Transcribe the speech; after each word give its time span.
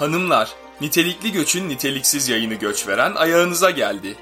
Hanımlar, 0.00 0.54
nitelikli 0.80 1.32
göçün 1.32 1.68
niteliksiz 1.68 2.28
yayını 2.28 2.54
göç 2.54 2.88
veren 2.88 3.14
ayağınıza 3.14 3.70
geldi. 3.70 4.16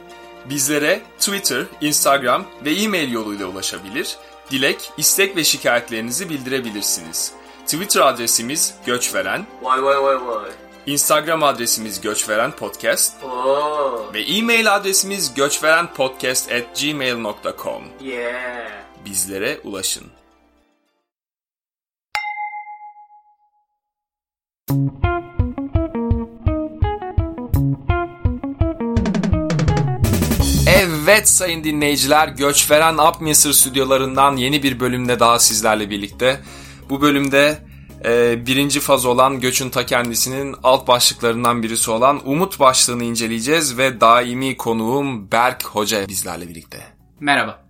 Bizlere 0.44 1.02
Twitter, 1.18 1.64
Instagram 1.80 2.46
ve 2.64 2.74
e-mail 2.74 3.12
yoluyla 3.12 3.46
ulaşabilir, 3.46 4.16
dilek, 4.50 4.90
istek 4.96 5.36
ve 5.36 5.44
şikayetlerinizi 5.44 6.30
bildirebilirsiniz. 6.30 7.32
Twitter 7.66 8.00
adresimiz 8.00 8.74
göçveren, 8.86 9.46
Vay 9.62 9.82
vay 9.82 10.02
vay 10.02 10.26
vay. 10.26 10.50
Instagram 10.86 11.42
adresimiz 11.42 12.00
göçveren 12.00 12.52
podcast 12.52 13.24
Oo. 13.24 14.10
ve 14.14 14.22
e-mail 14.22 14.74
adresimiz 14.74 15.34
göçverenpodcast@gmail.com. 15.34 17.82
Yeah. 18.00 18.68
Bizlere 19.04 19.60
ulaşın. 19.64 20.06
Evet 31.08 31.28
sayın 31.28 31.64
dinleyiciler, 31.64 32.28
Göçveren 32.28 32.98
Upminster 32.98 33.52
stüdyolarından 33.52 34.36
yeni 34.36 34.62
bir 34.62 34.80
bölümde 34.80 35.20
daha 35.20 35.38
sizlerle 35.38 35.90
birlikte. 35.90 36.40
Bu 36.90 37.00
bölümde 37.00 37.58
e, 38.04 38.46
birinci 38.46 38.80
faz 38.80 39.06
olan 39.06 39.40
Göçün 39.40 39.70
Ta 39.70 39.86
Kendisi'nin 39.86 40.56
alt 40.62 40.88
başlıklarından 40.88 41.62
birisi 41.62 41.90
olan 41.90 42.28
Umut 42.28 42.60
başlığını 42.60 43.04
inceleyeceğiz 43.04 43.78
ve 43.78 44.00
daimi 44.00 44.56
konuğum 44.56 45.32
Berk 45.32 45.66
Hoca 45.66 46.08
bizlerle 46.08 46.48
birlikte. 46.48 46.86
Merhaba. 47.20 47.64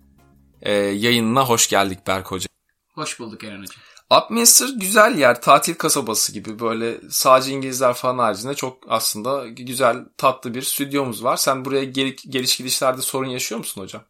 E, 0.61 0.73
yayınına 0.73 1.45
hoş 1.45 1.69
geldik 1.69 1.99
Berk 2.07 2.31
Hoca. 2.31 2.47
Hoş 2.93 3.19
bulduk 3.19 3.43
Eren 3.43 3.61
Hocam. 3.61 3.88
Upminster 4.17 4.67
güzel 4.75 5.17
yer, 5.17 5.41
tatil 5.41 5.73
kasabası 5.73 6.33
gibi 6.33 6.59
böyle 6.59 6.97
sadece 7.09 7.51
İngilizler 7.51 7.93
falan 7.93 8.17
haricinde 8.17 8.53
çok 8.53 8.77
aslında 8.87 9.47
güzel, 9.47 10.05
tatlı 10.17 10.53
bir 10.53 10.61
stüdyomuz 10.61 11.23
var. 11.23 11.37
Sen 11.37 11.65
buraya 11.65 11.83
gel- 11.83 12.15
geliş 12.29 12.57
gidişlerde 12.57 13.01
sorun 13.01 13.27
yaşıyor 13.29 13.59
musun 13.59 13.81
hocam? 13.81 14.03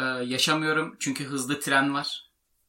Ee, 0.00 0.04
yaşamıyorum 0.04 0.96
çünkü 1.00 1.24
hızlı 1.24 1.60
tren 1.60 1.94
var. 1.94 2.22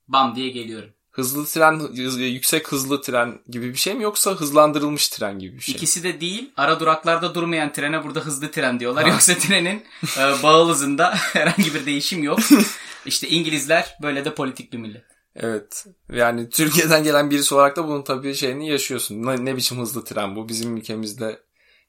Bam 0.07 0.35
diye 0.35 0.49
geliyorum. 0.49 0.89
Hızlı 1.11 1.45
tren, 1.45 1.79
hız- 1.79 2.19
yüksek 2.19 2.71
hızlı 2.71 3.01
tren 3.01 3.39
gibi 3.49 3.69
bir 3.69 3.77
şey 3.77 3.93
mi 3.93 4.03
yoksa 4.03 4.31
hızlandırılmış 4.31 5.09
tren 5.09 5.39
gibi 5.39 5.55
bir 5.55 5.61
şey 5.61 5.73
mi? 5.73 5.77
İkisi 5.77 6.03
de 6.03 6.21
değil. 6.21 6.51
Ara 6.57 6.79
duraklarda 6.79 7.35
durmayan 7.35 7.73
trene 7.73 8.03
burada 8.03 8.19
hızlı 8.19 8.51
tren 8.51 8.79
diyorlar. 8.79 9.05
Yoksa 9.05 9.37
trenin 9.37 9.83
e, 10.17 10.43
bağıl 10.43 10.69
hızında 10.69 11.15
herhangi 11.15 11.73
bir 11.73 11.85
değişim 11.85 12.23
yok. 12.23 12.39
İşte 13.05 13.27
İngilizler 13.27 13.97
böyle 14.01 14.25
de 14.25 14.33
politik 14.35 14.73
bir 14.73 14.77
millet. 14.77 15.12
Evet. 15.35 15.85
Yani 16.09 16.49
Türkiye'den 16.49 17.03
gelen 17.03 17.31
birisi 17.31 17.55
olarak 17.55 17.75
da 17.75 17.87
bunun 17.87 18.03
tabii 18.03 18.35
şeyini 18.35 18.69
yaşıyorsun. 18.69 19.25
Ne, 19.25 19.45
ne 19.45 19.55
biçim 19.55 19.77
hızlı 19.77 20.03
tren 20.03 20.35
bu? 20.35 20.49
Bizim 20.49 20.77
ülkemizde 20.77 21.39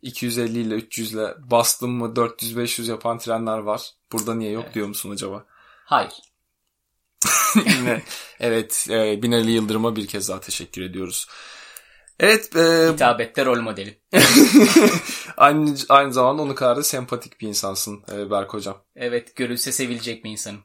250 0.02 0.58
ile 0.58 0.74
300 0.74 1.14
ile 1.14 1.34
bastım 1.38 1.90
mı 1.90 2.12
400-500 2.16 2.90
yapan 2.90 3.18
trenler 3.18 3.58
var. 3.58 3.90
Burada 4.12 4.34
niye 4.34 4.50
yok 4.50 4.74
diyor 4.74 4.86
musun 4.88 5.10
acaba? 5.10 5.44
Hayır. 5.84 6.12
Yine 7.66 8.02
evet 8.40 8.86
e, 8.90 9.22
Binali 9.22 9.50
Yıldırım'a 9.50 9.96
bir 9.96 10.06
kez 10.06 10.28
daha 10.28 10.40
teşekkür 10.40 10.82
ediyoruz. 10.82 11.26
Evet 12.20 12.56
e, 12.56 12.92
Hitabette 12.92 13.44
rol 13.44 13.60
modeli. 13.60 14.00
aynı, 15.36 15.76
aynı 15.88 16.12
zamanda 16.12 16.42
onun 16.42 16.54
kadar 16.54 16.76
da 16.76 16.82
sempatik 16.82 17.40
bir 17.40 17.48
insansın 17.48 18.04
e, 18.12 18.30
Berk 18.30 18.54
Hocam. 18.54 18.76
Evet 18.96 19.36
görülse 19.36 19.72
sevilecek 19.72 20.24
bir 20.24 20.30
insanım. 20.30 20.62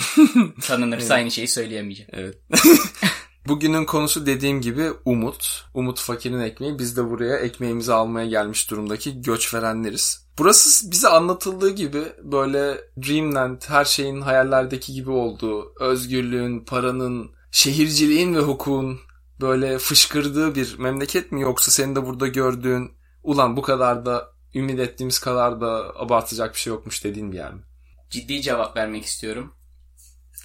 Tanınırsa 0.62 1.14
aynı 1.14 1.30
şeyi 1.30 1.48
söyleyemeyeceğim. 1.48 2.10
Evet. 2.14 2.38
Bugünün 3.48 3.84
konusu 3.84 4.26
dediğim 4.26 4.60
gibi 4.60 4.90
umut. 5.04 5.64
Umut 5.74 6.00
fakirin 6.00 6.40
ekmeği. 6.40 6.78
Biz 6.78 6.96
de 6.96 7.10
buraya 7.10 7.36
ekmeğimizi 7.36 7.92
almaya 7.92 8.26
gelmiş 8.26 8.70
durumdaki 8.70 9.22
göç 9.22 9.54
verenleriz. 9.54 10.26
Burası 10.38 10.90
bize 10.90 11.08
anlatıldığı 11.08 11.70
gibi 11.70 12.02
böyle 12.22 12.80
Dreamland 13.06 13.62
her 13.68 13.84
şeyin 13.84 14.20
hayallerdeki 14.20 14.92
gibi 14.92 15.10
olduğu, 15.10 15.72
özgürlüğün, 15.80 16.64
paranın, 16.64 17.30
şehirciliğin 17.50 18.34
ve 18.34 18.40
hukukun 18.40 18.98
böyle 19.40 19.78
fışkırdığı 19.78 20.54
bir 20.54 20.78
memleket 20.78 21.32
mi 21.32 21.40
yoksa 21.40 21.70
senin 21.70 21.96
de 21.96 22.06
burada 22.06 22.26
gördüğün 22.26 22.90
ulan 23.22 23.56
bu 23.56 23.62
kadar 23.62 24.06
da 24.06 24.28
ümit 24.54 24.80
ettiğimiz 24.80 25.18
kadar 25.18 25.60
da 25.60 25.92
abartacak 25.96 26.54
bir 26.54 26.60
şey 26.60 26.72
yokmuş 26.72 27.04
dediğin 27.04 27.32
bir 27.32 27.36
yer 27.36 27.54
mi? 27.54 27.62
Ciddi 28.10 28.42
cevap 28.42 28.76
vermek 28.76 29.04
istiyorum. 29.04 29.55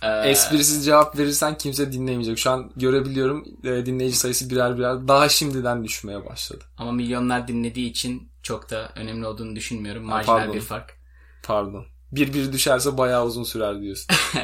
Ee, 0.02 0.30
Esprisiz 0.30 0.86
cevap 0.86 1.18
verirsen 1.18 1.58
kimse 1.58 1.92
dinlemeyecek. 1.92 2.38
Şu 2.38 2.52
an 2.52 2.72
görebiliyorum 2.76 3.46
e, 3.64 3.86
dinleyici 3.86 4.18
sayısı 4.18 4.50
birer 4.50 4.78
birer 4.78 5.08
daha 5.08 5.30
şimdiden 5.30 5.84
düşmeye 5.84 6.26
başladı. 6.26 6.64
Ama 6.78 6.92
milyonlar 6.92 7.48
dinlediği 7.48 7.90
için 7.90 8.32
çok 8.44 8.70
da 8.70 8.92
önemli 8.96 9.28
olduğunu 9.28 9.56
düşünmüyorum. 9.56 10.04
Marjinal 10.04 10.38
pardon. 10.38 10.54
bir 10.54 10.62
fark. 10.62 10.98
Pardon. 11.44 11.86
Bir 12.12 12.34
bir 12.34 12.54
düşerse 12.54 12.98
bayağı 12.98 13.26
uzun 13.26 13.44
sürer 13.44 13.82
diyorsun. 13.82 14.16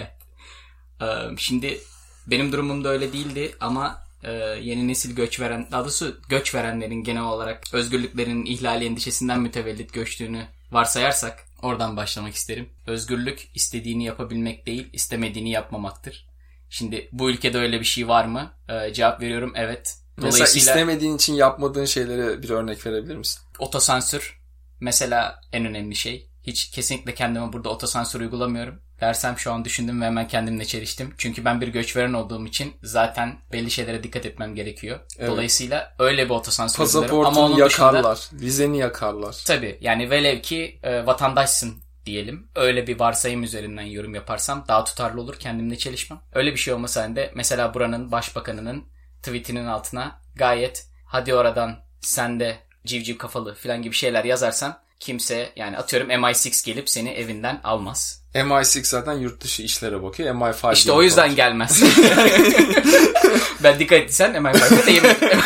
Ee, 1.01 1.05
Şimdi 1.37 1.79
benim 2.27 2.51
durumum 2.51 2.83
da 2.83 2.89
öyle 2.89 3.13
değildi 3.13 3.55
ama 3.59 4.03
e, 4.23 4.31
yeni 4.61 4.87
nesil 4.87 5.15
göç 5.15 5.39
veren, 5.39 5.67
daha 5.71 5.81
doğrusu 5.81 6.15
göç 6.29 6.55
verenlerin 6.55 7.03
genel 7.03 7.23
olarak 7.23 7.73
özgürlüklerinin 7.73 8.45
ihlali 8.45 8.85
endişesinden 8.85 9.39
mütevellit 9.39 9.93
göçtüğünü 9.93 10.47
varsayarsak 10.71 11.46
oradan 11.61 11.97
başlamak 11.97 12.33
isterim. 12.33 12.69
Özgürlük 12.87 13.49
istediğini 13.55 14.05
yapabilmek 14.05 14.65
değil, 14.65 14.89
istemediğini 14.93 15.51
yapmamaktır. 15.51 16.27
Şimdi 16.69 17.09
bu 17.11 17.29
ülkede 17.29 17.57
öyle 17.57 17.79
bir 17.79 17.85
şey 17.85 18.07
var 18.07 18.25
mı? 18.25 18.51
Ee, 18.69 18.93
cevap 18.93 19.21
veriyorum 19.21 19.53
evet. 19.55 19.95
Mesela 20.17 20.31
Dolayısıyla 20.31 20.71
istemediğin 20.73 21.15
için 21.15 21.33
yapmadığın 21.33 21.85
şeylere 21.85 22.43
bir 22.43 22.49
örnek 22.49 22.85
verebilir 22.85 23.15
misin? 23.15 23.41
otosansür 23.59 24.41
mesela 24.79 25.41
en 25.51 25.65
önemli 25.65 25.95
şey. 25.95 26.29
Hiç 26.43 26.71
kesinlikle 26.71 27.13
kendime 27.13 27.53
burada 27.53 27.69
otosansür 27.69 28.21
uygulamıyorum. 28.21 28.81
Dersem 29.01 29.37
şu 29.37 29.53
an 29.53 29.65
düşündüm 29.65 30.01
ve 30.01 30.05
hemen 30.05 30.27
kendimle 30.27 30.65
çeliştim. 30.65 31.13
Çünkü 31.17 31.45
ben 31.45 31.61
bir 31.61 31.67
göçveren 31.67 32.13
olduğum 32.13 32.45
için 32.47 32.73
zaten 32.83 33.37
belli 33.51 33.71
şeylere 33.71 34.03
dikkat 34.03 34.25
etmem 34.25 34.55
gerekiyor. 34.55 34.99
Evet. 35.19 35.31
Dolayısıyla 35.31 35.95
öyle 35.99 36.25
bir 36.25 36.29
otosansür 36.29 36.83
uyguluyorum. 36.83 37.09
Ama 37.19 37.23
Pasaportunu 37.23 37.45
onun 37.45 37.69
dışında 37.69 37.85
yakarlar. 37.85 38.29
Vizeni 38.33 38.77
yakarlar. 38.77 39.35
tabii 39.47 39.77
yani 39.81 40.09
velev 40.09 40.41
ki 40.41 40.79
e, 40.83 41.05
vatandaşsın 41.05 41.83
diyelim. 42.05 42.49
Öyle 42.55 42.87
bir 42.87 42.99
varsayım 42.99 43.43
üzerinden 43.43 43.83
yorum 43.83 44.15
yaparsam 44.15 44.65
daha 44.67 44.83
tutarlı 44.83 45.21
olur. 45.21 45.35
Kendimle 45.39 45.77
çelişmem. 45.77 46.19
Öyle 46.33 46.51
bir 46.51 46.57
şey 46.57 46.73
olmasa 46.73 47.01
halinde 47.01 47.31
mesela 47.35 47.73
buranın 47.73 48.11
başbakanının 48.11 48.83
tweetinin 49.23 49.65
altına 49.65 50.21
gayet 50.35 50.87
hadi 51.05 51.33
oradan 51.33 51.79
sen 52.01 52.39
de 52.39 52.57
civciv 52.85 53.17
kafalı 53.17 53.55
falan 53.55 53.81
gibi 53.81 53.95
şeyler 53.95 54.23
yazarsan 54.23 54.79
kimse 54.99 55.53
yani 55.55 55.77
atıyorum 55.77 56.09
MI6 56.09 56.65
gelip 56.65 56.89
seni 56.89 57.09
evinden 57.09 57.61
almaz. 57.63 58.23
MI6 58.35 58.83
zaten 58.83 59.13
yurt 59.13 59.43
dışı 59.43 59.63
işlere 59.63 60.03
bakıyor. 60.03 60.35
MI5 60.35 60.73
İşte 60.73 60.91
o 60.91 61.03
yüzden 61.03 61.35
gelmez. 61.35 61.83
ben 63.63 63.79
dikkat 63.79 63.99
etsen 63.99 64.31
MI5'e 64.31 64.87
değinmedim. 64.87 65.39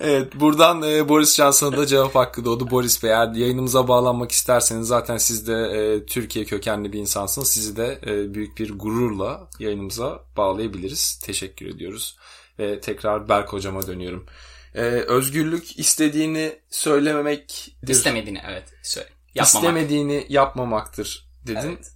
Evet 0.00 0.34
buradan 0.34 0.82
e, 0.82 1.08
Boris 1.08 1.36
Johnson'a 1.36 1.76
da 1.76 1.86
cevap 1.86 2.14
hakkı 2.14 2.44
doğdu. 2.44 2.70
Boris 2.70 3.02
Bey 3.02 3.10
eğer 3.10 3.32
yayınımıza 3.32 3.88
bağlanmak 3.88 4.32
isterseniz 4.32 4.88
zaten 4.88 5.16
siz 5.16 5.48
de 5.48 5.54
e, 5.54 6.06
Türkiye 6.06 6.44
kökenli 6.44 6.92
bir 6.92 6.98
insansınız. 6.98 7.50
Sizi 7.50 7.76
de 7.76 7.98
e, 8.06 8.34
büyük 8.34 8.58
bir 8.58 8.78
gururla 8.78 9.48
yayınımıza 9.58 10.20
bağlayabiliriz. 10.36 11.20
Teşekkür 11.24 11.66
ediyoruz. 11.66 12.16
Ve 12.58 12.80
tekrar 12.80 13.28
Berk 13.28 13.52
hocama 13.52 13.86
dönüyorum. 13.86 14.26
E, 14.76 14.80
özgürlük 14.82 15.78
istediğini 15.78 16.58
söylememektir. 16.70 17.76
İstemediğini 17.88 18.42
evet 18.46 18.64
söyle. 18.82 19.08
Yapmamak. 19.34 19.64
İstemediğini 19.64 20.26
yapmamaktır 20.28 21.28
dedin. 21.46 21.68
Evet. 21.68 21.92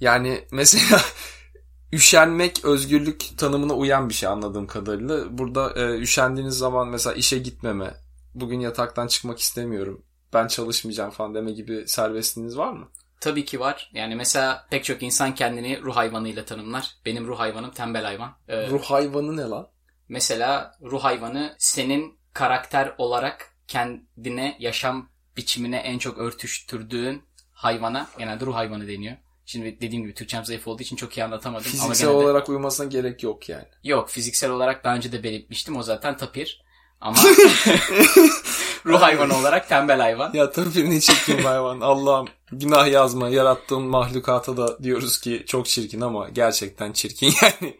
Yani 0.00 0.44
mesela 0.52 1.00
üşenmek 1.92 2.64
özgürlük 2.64 3.38
tanımına 3.38 3.74
uyan 3.74 4.08
bir 4.08 4.14
şey 4.14 4.28
anladığım 4.28 4.66
kadarıyla. 4.66 5.38
Burada 5.38 5.72
e, 5.76 5.98
üşendiğiniz 5.98 6.54
zaman 6.58 6.88
mesela 6.88 7.14
işe 7.14 7.38
gitmeme, 7.38 7.94
bugün 8.34 8.60
yataktan 8.60 9.06
çıkmak 9.06 9.38
istemiyorum, 9.38 10.04
ben 10.32 10.46
çalışmayacağım 10.46 11.10
falan 11.10 11.34
deme 11.34 11.52
gibi 11.52 11.84
serbestliğiniz 11.86 12.58
var 12.58 12.72
mı? 12.72 12.88
Tabii 13.20 13.44
ki 13.44 13.60
var. 13.60 13.90
Yani 13.94 14.14
mesela 14.14 14.66
pek 14.70 14.84
çok 14.84 15.02
insan 15.02 15.34
kendini 15.34 15.82
ruh 15.82 15.96
hayvanıyla 15.96 16.44
tanımlar. 16.44 16.94
Benim 17.06 17.26
ruh 17.26 17.38
hayvanım 17.38 17.70
tembel 17.70 18.04
hayvan. 18.04 18.36
Ee, 18.48 18.70
Ruh 18.70 18.82
hayvanı 18.82 19.36
ne 19.36 19.42
lan? 19.42 19.68
Mesela 20.08 20.76
ruh 20.82 21.04
hayvanı 21.04 21.54
senin 21.58 22.17
karakter 22.38 22.94
olarak 22.98 23.52
kendine 23.68 24.56
yaşam 24.60 25.08
biçimine 25.36 25.76
en 25.76 25.98
çok 25.98 26.18
örtüştürdüğün 26.18 27.22
hayvana 27.52 28.08
genelde 28.18 28.46
ruh 28.46 28.54
hayvanı 28.54 28.88
deniyor. 28.88 29.16
Şimdi 29.46 29.80
dediğim 29.80 30.02
gibi 30.04 30.14
Türkçem 30.14 30.44
zayıf 30.44 30.68
olduğu 30.68 30.82
için 30.82 30.96
çok 30.96 31.16
iyi 31.18 31.24
anlatamadım. 31.24 31.70
ama 31.74 31.80
Fiziksel 31.82 32.06
gene 32.08 32.20
de- 32.20 32.24
olarak 32.24 32.48
uyumasına 32.48 32.86
gerek 32.86 33.22
yok 33.22 33.48
yani. 33.48 33.64
Yok 33.84 34.10
fiziksel 34.10 34.50
olarak 34.50 34.84
daha 34.84 34.94
önce 34.94 35.12
de 35.12 35.22
belirtmiştim. 35.22 35.76
O 35.76 35.82
zaten 35.82 36.16
tapir. 36.16 36.62
Ama 37.00 37.18
ruh 38.86 39.00
hayvanı 39.02 39.36
olarak 39.36 39.68
tembel 39.68 40.00
hayvan. 40.00 40.32
Ya 40.34 40.50
tabii 40.52 40.90
ne 40.90 41.00
çirkin 41.00 41.38
hayvan. 41.38 41.80
Allah'ım 41.80 42.28
günah 42.52 42.88
yazma. 42.88 43.28
Yarattığın 43.28 43.82
mahlukata 43.82 44.56
da 44.56 44.82
diyoruz 44.82 45.20
ki 45.20 45.44
çok 45.46 45.66
çirkin 45.66 46.00
ama 46.00 46.28
gerçekten 46.28 46.92
çirkin 46.92 47.32
yani. 47.42 47.78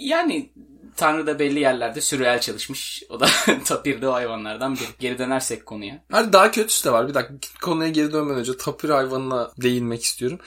Yani 0.00 0.52
Tanrı 0.96 1.26
da 1.26 1.38
belli 1.38 1.60
yerlerde 1.60 2.00
sürreal 2.00 2.40
çalışmış. 2.40 3.02
O 3.08 3.20
da 3.20 3.26
tapirde 3.64 4.08
o 4.08 4.12
hayvanlardan 4.12 4.74
biri. 4.74 4.84
Geri 4.98 5.18
dönersek 5.18 5.66
konuya. 5.66 6.02
Hadi 6.12 6.32
daha 6.32 6.50
kötüsü 6.50 6.84
de 6.84 6.92
var. 6.92 7.08
Bir 7.08 7.14
dakika 7.14 7.34
konuya 7.62 7.88
geri 7.88 8.12
dönmeden 8.12 8.38
önce 8.40 8.56
tapir 8.56 8.90
hayvanına 8.90 9.50
değinmek 9.62 10.02
istiyorum. 10.02 10.38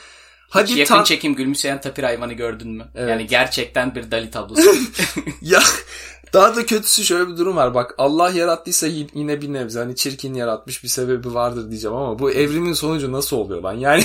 Hadi 0.50 0.72
Hadi 0.72 0.80
yakın 0.80 0.96
tan- 0.96 1.04
çekim 1.04 1.36
gülümseyen 1.36 1.82
tapir 1.82 2.04
hayvanı 2.04 2.34
gördün 2.34 2.70
mü? 2.70 2.88
Evet. 2.96 3.10
Yani 3.10 3.28
gerçekten 3.28 3.96
bir 3.96 4.12
Dali 4.12 4.32
tablosu. 4.32 4.70
ya 5.42 5.60
daha 6.34 6.56
da 6.56 6.66
kötüsü 6.66 7.04
şöyle 7.04 7.28
bir 7.28 7.38
durum 7.38 7.56
var. 7.56 7.74
Bak 7.74 7.96
Allah 7.98 8.30
yarattıysa 8.30 8.88
yine 9.14 9.42
bir 9.42 9.54
nebze 9.54 9.80
hani 9.80 9.96
çirkin 9.96 10.34
yaratmış 10.34 10.84
bir 10.84 10.90
sebebi 10.90 11.34
vardır 11.34 11.70
diyeceğim 11.70 11.98
ama 11.98 12.20
bu 12.20 12.32
evrimin 12.32 12.74
sonucu 12.74 13.12
nasıl 13.12 13.38
oluyor 13.38 13.62
lan? 13.62 13.74
Yani 13.74 14.04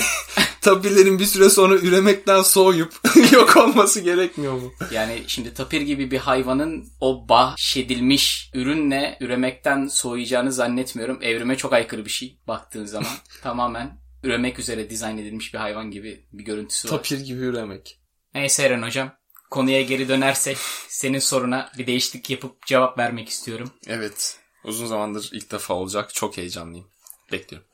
tapirlerin 0.65 1.19
bir 1.19 1.25
süre 1.25 1.49
sonra 1.49 1.75
üremekten 1.75 2.41
soğuyup 2.41 2.93
yok 3.31 3.57
olması 3.57 4.01
gerekmiyor 4.01 4.53
mu? 4.53 4.71
yani 4.91 5.23
şimdi 5.27 5.53
tapir 5.53 5.81
gibi 5.81 6.11
bir 6.11 6.17
hayvanın 6.17 6.87
o 7.01 7.29
bahşedilmiş 7.29 8.51
ürünle 8.53 9.17
üremekten 9.21 9.87
soğuyacağını 9.87 10.51
zannetmiyorum. 10.51 11.19
Evrime 11.21 11.57
çok 11.57 11.73
aykırı 11.73 12.05
bir 12.05 12.09
şey 12.09 12.39
baktığın 12.47 12.85
zaman. 12.85 13.11
Tamamen 13.41 13.97
üremek 14.23 14.59
üzere 14.59 14.89
dizayn 14.89 15.17
edilmiş 15.17 15.53
bir 15.53 15.59
hayvan 15.59 15.91
gibi 15.91 16.25
bir 16.33 16.43
görüntüsü 16.43 16.87
var. 16.91 16.97
Tapir 16.97 17.19
gibi 17.19 17.39
üremek. 17.39 17.99
Neyse 18.33 18.63
Eren 18.63 18.81
hocam. 18.81 19.11
Konuya 19.51 19.81
geri 19.81 20.07
dönersek 20.07 20.57
senin 20.87 21.19
soruna 21.19 21.71
bir 21.77 21.87
değişiklik 21.87 22.29
yapıp 22.29 22.65
cevap 22.65 22.97
vermek 22.97 23.29
istiyorum. 23.29 23.71
Evet. 23.87 24.39
Uzun 24.63 24.85
zamandır 24.85 25.29
ilk 25.33 25.51
defa 25.51 25.73
olacak. 25.73 26.13
Çok 26.13 26.37
heyecanlıyım. 26.37 26.87
Bekliyorum. 27.31 27.67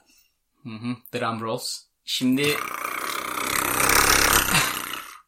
Hı 0.63 0.69
hı, 0.69 0.95
drum 1.13 1.41
rolls. 1.41 1.90
Şimdi 2.06 2.56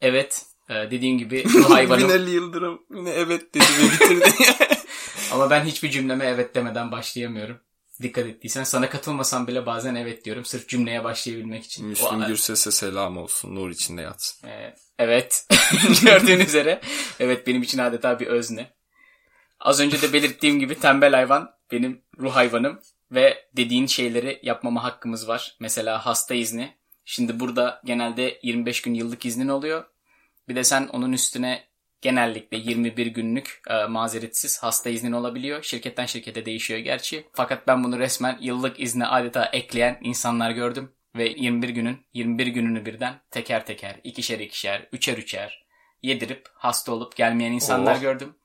evet 0.01 0.45
e, 0.69 0.73
dediğim 0.73 1.17
gibi 1.17 1.43
bu 1.53 1.69
hayvanım 1.73 2.09
Binali 2.09 2.31
Yıldırım 2.31 2.81
yine 2.95 3.09
evet 3.09 3.53
dedi 3.53 3.63
ve 3.79 3.83
bitirdi. 3.93 4.29
ama 5.31 5.49
ben 5.49 5.65
hiçbir 5.65 5.91
cümleme 5.91 6.25
evet 6.25 6.55
demeden 6.55 6.91
başlayamıyorum. 6.91 7.57
Dikkat 8.01 8.25
ettiysen 8.25 8.63
sana 8.63 8.89
katılmasam 8.89 9.47
bile 9.47 9.65
bazen 9.65 9.95
evet 9.95 10.25
diyorum 10.25 10.45
sırf 10.45 10.67
cümleye 10.69 11.03
başlayabilmek 11.03 11.65
için. 11.65 11.87
Müslüm 11.87 12.21
O- 12.21 12.27
Gürses'e 12.27 12.71
selam 12.71 13.17
olsun. 13.17 13.55
Nur 13.55 13.69
içinde 13.69 14.01
yatsın. 14.01 14.47
Ee, 14.47 14.75
evet. 14.99 15.47
Gördüğün 16.01 16.39
üzere. 16.39 16.81
Evet 17.19 17.47
benim 17.47 17.61
için 17.61 17.77
adeta 17.77 18.19
bir 18.19 18.27
özne. 18.27 18.73
Az 19.59 19.79
önce 19.79 20.01
de 20.01 20.13
belirttiğim 20.13 20.59
gibi 20.59 20.79
tembel 20.79 21.13
hayvan 21.13 21.51
benim 21.71 22.01
ruh 22.19 22.35
hayvanım 22.35 22.79
ve 23.13 23.45
dediğin 23.57 23.85
şeyleri 23.85 24.39
yapmama 24.43 24.83
hakkımız 24.83 25.27
var. 25.27 25.55
Mesela 25.59 26.05
hasta 26.05 26.35
izni. 26.35 26.73
Şimdi 27.05 27.39
burada 27.39 27.81
genelde 27.85 28.39
25 28.43 28.81
gün 28.81 28.93
yıllık 28.93 29.25
iznin 29.25 29.47
oluyor. 29.47 29.85
Bir 30.49 30.55
de 30.55 30.63
sen 30.63 30.87
onun 30.87 31.11
üstüne 31.13 31.63
genellikle 32.01 32.57
21 32.57 33.05
günlük 33.07 33.61
e, 33.69 33.85
mazeretsiz 33.85 34.63
hasta 34.63 34.89
iznin 34.89 35.11
olabiliyor. 35.11 35.63
Şirketten 35.63 36.05
şirkete 36.05 36.45
değişiyor 36.45 36.79
gerçi. 36.79 37.27
Fakat 37.33 37.67
ben 37.67 37.83
bunu 37.83 37.99
resmen 37.99 38.37
yıllık 38.41 38.79
izne 38.79 39.05
adeta 39.05 39.45
ekleyen 39.45 39.97
insanlar 40.01 40.51
gördüm. 40.51 40.91
Ve 41.15 41.29
21 41.29 41.69
günün 41.69 41.97
21 42.13 42.47
gününü 42.47 42.85
birden 42.85 43.21
teker 43.31 43.65
teker, 43.65 43.95
ikişer 44.03 44.39
ikişer, 44.39 44.87
üçer 44.91 45.17
üçer 45.17 45.65
yedirip 46.01 46.47
hasta 46.53 46.91
olup 46.91 47.15
gelmeyen 47.15 47.51
insanlar 47.51 47.95
Oh. 47.95 48.01
gördüm. 48.01 48.35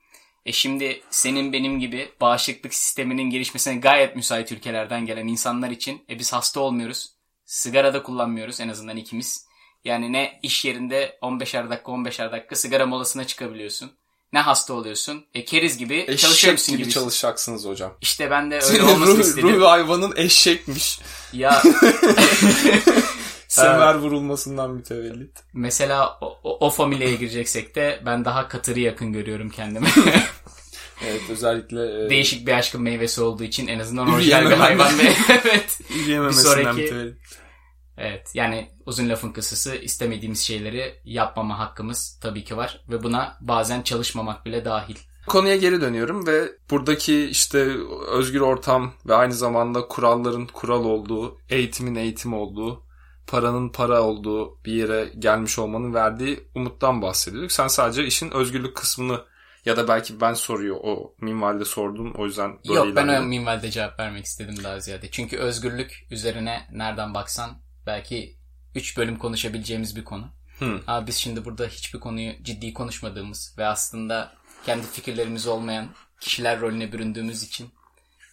E 0.47 0.53
şimdi 0.53 1.03
senin 1.11 1.53
benim 1.53 1.81
gibi 1.81 2.13
bağışıklık 2.21 2.75
sisteminin 2.75 3.31
gelişmesine 3.31 3.77
gayet 3.77 4.17
müsait 4.17 4.53
ülkelerden 4.53 5.07
gelen 5.07 5.27
insanlar 5.27 5.71
için 5.71 6.05
e 6.11 6.19
biz 6.19 6.33
hasta 6.33 6.61
olmuyoruz. 6.61 7.11
Sigara 7.45 7.95
da 7.95 8.03
kullanmıyoruz 8.03 8.61
en 8.61 8.69
azından 8.69 8.97
ikimiz. 8.97 9.47
Yani 9.85 10.13
ne 10.13 10.41
iş 10.43 10.65
yerinde 10.65 11.19
15'er 11.23 11.71
dakika 11.71 11.93
15'er 11.93 12.33
dakika 12.33 12.57
sigara 12.57 12.87
molasına 12.87 13.27
çıkabiliyorsun. 13.27 13.91
Ne 14.33 14.41
hasta 14.41 14.75
oluyorsun. 14.75 15.25
E 15.35 15.45
keriz 15.45 15.79
gibi 15.79 15.97
Eşek 16.01 16.19
çalışıyormuşsun 16.19 16.73
gibi 16.77 16.83
gibi. 16.85 16.93
çalışacaksınız 16.95 17.65
hocam. 17.67 17.95
İşte 18.01 18.31
ben 18.31 18.51
de 18.51 18.61
öyle 18.63 18.83
olmasını 18.83 19.17
ruh, 19.17 19.21
istedim. 19.21 19.49
ruh 19.49 19.67
hayvanın 19.69 20.17
eşekmiş. 20.17 21.01
Ya 21.33 21.63
Semer 23.61 23.95
vurulmasından 23.95 24.71
mütevellit. 24.71 25.39
mesela 25.53 26.19
o, 26.21 26.39
o, 26.45 26.67
o 26.67 26.71
familyaya 26.71 27.15
gireceksek 27.15 27.75
de 27.77 28.03
ben 28.07 28.25
daha 28.25 28.49
katırı 28.49 28.81
yakın 28.81 29.13
görüyorum 29.13 29.51
kendimi. 29.51 29.89
Evet 31.07 31.23
özellikle 31.31 32.07
e, 32.07 32.11
Değişik 32.11 32.47
bir 32.47 32.53
aşkın 32.53 32.83
meyvesi 32.83 33.23
olduğu 33.23 33.45
için 33.45 33.67
en 33.67 33.79
azından 33.79 34.09
orijinal 34.15 34.51
bir 34.51 34.57
hayvan 34.57 34.99
ve 34.99 35.03
evet. 35.29 35.81
bir 35.91 36.33
sonraki- 36.33 36.81
mütevellit. 36.81 37.19
Evet 37.97 38.31
yani 38.35 38.71
uzun 38.87 39.09
lafın 39.09 39.33
kısası 39.33 39.75
istemediğimiz 39.77 40.41
şeyleri 40.41 40.95
yapmama 41.05 41.59
hakkımız 41.59 42.19
tabii 42.23 42.45
ki 42.45 42.57
var 42.57 42.85
ve 42.89 43.03
buna 43.03 43.37
bazen 43.41 43.83
çalışmamak 43.83 44.47
bile 44.47 44.65
dahil. 44.65 44.97
Konuya 45.27 45.57
geri 45.57 45.81
dönüyorum 45.81 46.27
ve 46.27 46.49
buradaki 46.71 47.25
işte 47.25 47.59
özgür 48.13 48.41
ortam 48.41 48.93
ve 49.07 49.15
aynı 49.15 49.35
zamanda 49.35 49.89
kuralların 49.89 50.47
kural 50.47 50.85
olduğu, 50.85 51.39
eğitimin 51.49 51.95
eğitim 51.95 52.35
olduğu, 52.35 52.83
paranın 53.29 53.69
para 53.69 54.03
olduğu 54.03 54.65
bir 54.65 54.73
yere 54.73 55.13
gelmiş 55.19 55.59
olmanın 55.59 55.95
verdiği 55.95 56.49
umuttan 56.55 57.03
bahsediyorduk. 57.03 57.53
Sen 57.53 57.69
sadece 57.69 58.05
işin 58.07 58.31
özgürlük 58.31 58.77
kısmını 58.77 59.25
ya 59.65 59.77
da 59.77 59.89
belki 59.89 60.21
ben 60.21 60.35
soruyor 60.35 60.77
o 60.83 61.15
minvalde 61.21 61.65
sordum 61.65 62.15
o 62.15 62.27
yüzden 62.27 62.59
böyle 62.69 62.79
Yok 62.79 62.97
ben 62.97 63.03
o 63.03 63.05
ilerledim. 63.05 63.29
minvalde 63.29 63.71
cevap 63.71 64.01
vermek 64.01 64.25
istedim 64.25 64.65
daha 64.65 64.81
ziyade. 64.81 65.11
Çünkü 65.11 65.37
özgürlük 65.37 66.07
üzerine 66.11 66.69
nereden 66.73 67.15
baksan 67.15 67.63
belki 67.87 68.37
3 68.75 68.97
bölüm 68.97 69.19
konuşabileceğimiz 69.19 69.97
bir 69.97 70.05
konu. 70.05 70.29
Hı. 70.59 70.81
Ama 70.87 71.07
biz 71.07 71.17
şimdi 71.17 71.45
burada 71.45 71.67
hiçbir 71.67 72.01
konuyu 72.01 72.33
ciddi 72.43 72.75
konuşmadığımız 72.75 73.55
ve 73.59 73.67
aslında 73.67 74.33
kendi 74.67 74.87
fikirlerimiz 74.87 75.47
olmayan 75.47 75.87
kişiler 76.21 76.61
rolüne 76.61 76.93
büründüğümüz 76.93 77.43
için 77.43 77.71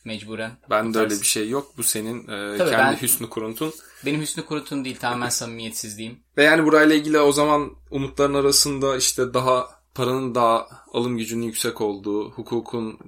mecburen. 0.05 0.51
Ben 0.69 0.93
de 0.93 0.99
öyle 0.99 1.09
bir 1.09 1.25
şey 1.25 1.49
yok. 1.49 1.77
Bu 1.77 1.83
senin 1.83 2.23
e, 2.23 2.57
Tabii 2.57 2.69
kendi 2.69 2.95
ben- 2.95 3.01
hüsnü 3.01 3.29
kuruntun. 3.29 3.73
Benim 4.05 4.21
Hüsnü 4.21 4.45
Kurut'un 4.45 4.85
değil 4.85 4.97
tamamen 4.99 5.29
samimiyetsizliğim. 5.29 6.19
Ve 6.37 6.43
yani 6.43 6.65
burayla 6.65 6.95
ilgili 6.95 7.19
o 7.19 7.31
zaman 7.31 7.71
umutların 7.91 8.33
arasında 8.33 8.97
işte 8.97 9.33
daha 9.33 9.69
paranın 9.95 10.35
daha 10.35 10.67
alım 10.93 11.17
gücünün 11.17 11.45
yüksek 11.45 11.81
olduğu, 11.81 12.31
hukukun 12.31 12.99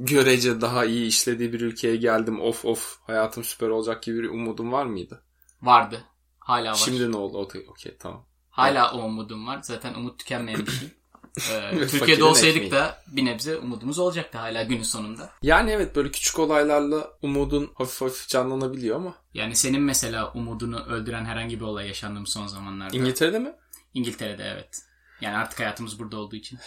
görece 0.00 0.60
daha 0.60 0.84
iyi 0.84 1.06
işlediği 1.06 1.52
bir 1.52 1.60
ülkeye 1.60 1.96
geldim. 1.96 2.40
Of 2.40 2.64
of 2.64 2.98
hayatım 3.06 3.44
süper 3.44 3.68
olacak 3.68 4.02
gibi 4.02 4.22
bir 4.22 4.28
umudum 4.28 4.72
var 4.72 4.86
mıydı? 4.86 5.22
Vardı. 5.62 6.04
Hala 6.38 6.70
var. 6.70 6.74
Şimdi 6.74 7.12
ne 7.12 7.16
oldu? 7.16 7.38
Okey, 7.38 7.96
tamam. 7.98 8.26
Hala 8.50 8.92
o 8.92 8.98
umudum 8.98 9.46
var. 9.46 9.60
Zaten 9.62 9.94
umut 9.94 10.18
tükenmeyen 10.18 10.66
bir 10.66 10.70
şey. 10.72 10.88
Ee, 11.50 11.86
Türkiye'de 11.90 12.24
olsaydık 12.24 12.56
ekmeği. 12.56 12.72
da 12.72 13.02
bir 13.06 13.24
nebze 13.24 13.56
umudumuz 13.56 13.98
olacaktı 13.98 14.38
hala 14.38 14.62
günün 14.62 14.82
sonunda. 14.82 15.30
Yani 15.42 15.70
evet 15.70 15.96
böyle 15.96 16.10
küçük 16.10 16.38
olaylarla 16.38 17.10
umudun 17.22 17.70
hafif 17.74 18.00
hafif 18.00 18.28
canlanabiliyor 18.28 18.96
ama. 18.96 19.14
Yani 19.34 19.56
senin 19.56 19.82
mesela 19.82 20.32
umudunu 20.32 20.84
öldüren 20.84 21.24
herhangi 21.24 21.60
bir 21.60 21.64
olay 21.64 21.86
yaşandı 21.86 22.20
mı 22.20 22.26
son 22.26 22.46
zamanlarda? 22.46 22.96
İngiltere'de 22.96 23.38
mi? 23.38 23.52
İngiltere'de 23.94 24.44
evet. 24.44 24.82
Yani 25.20 25.36
artık 25.36 25.60
hayatımız 25.60 25.98
burada 25.98 26.16
olduğu 26.16 26.36
için. 26.36 26.58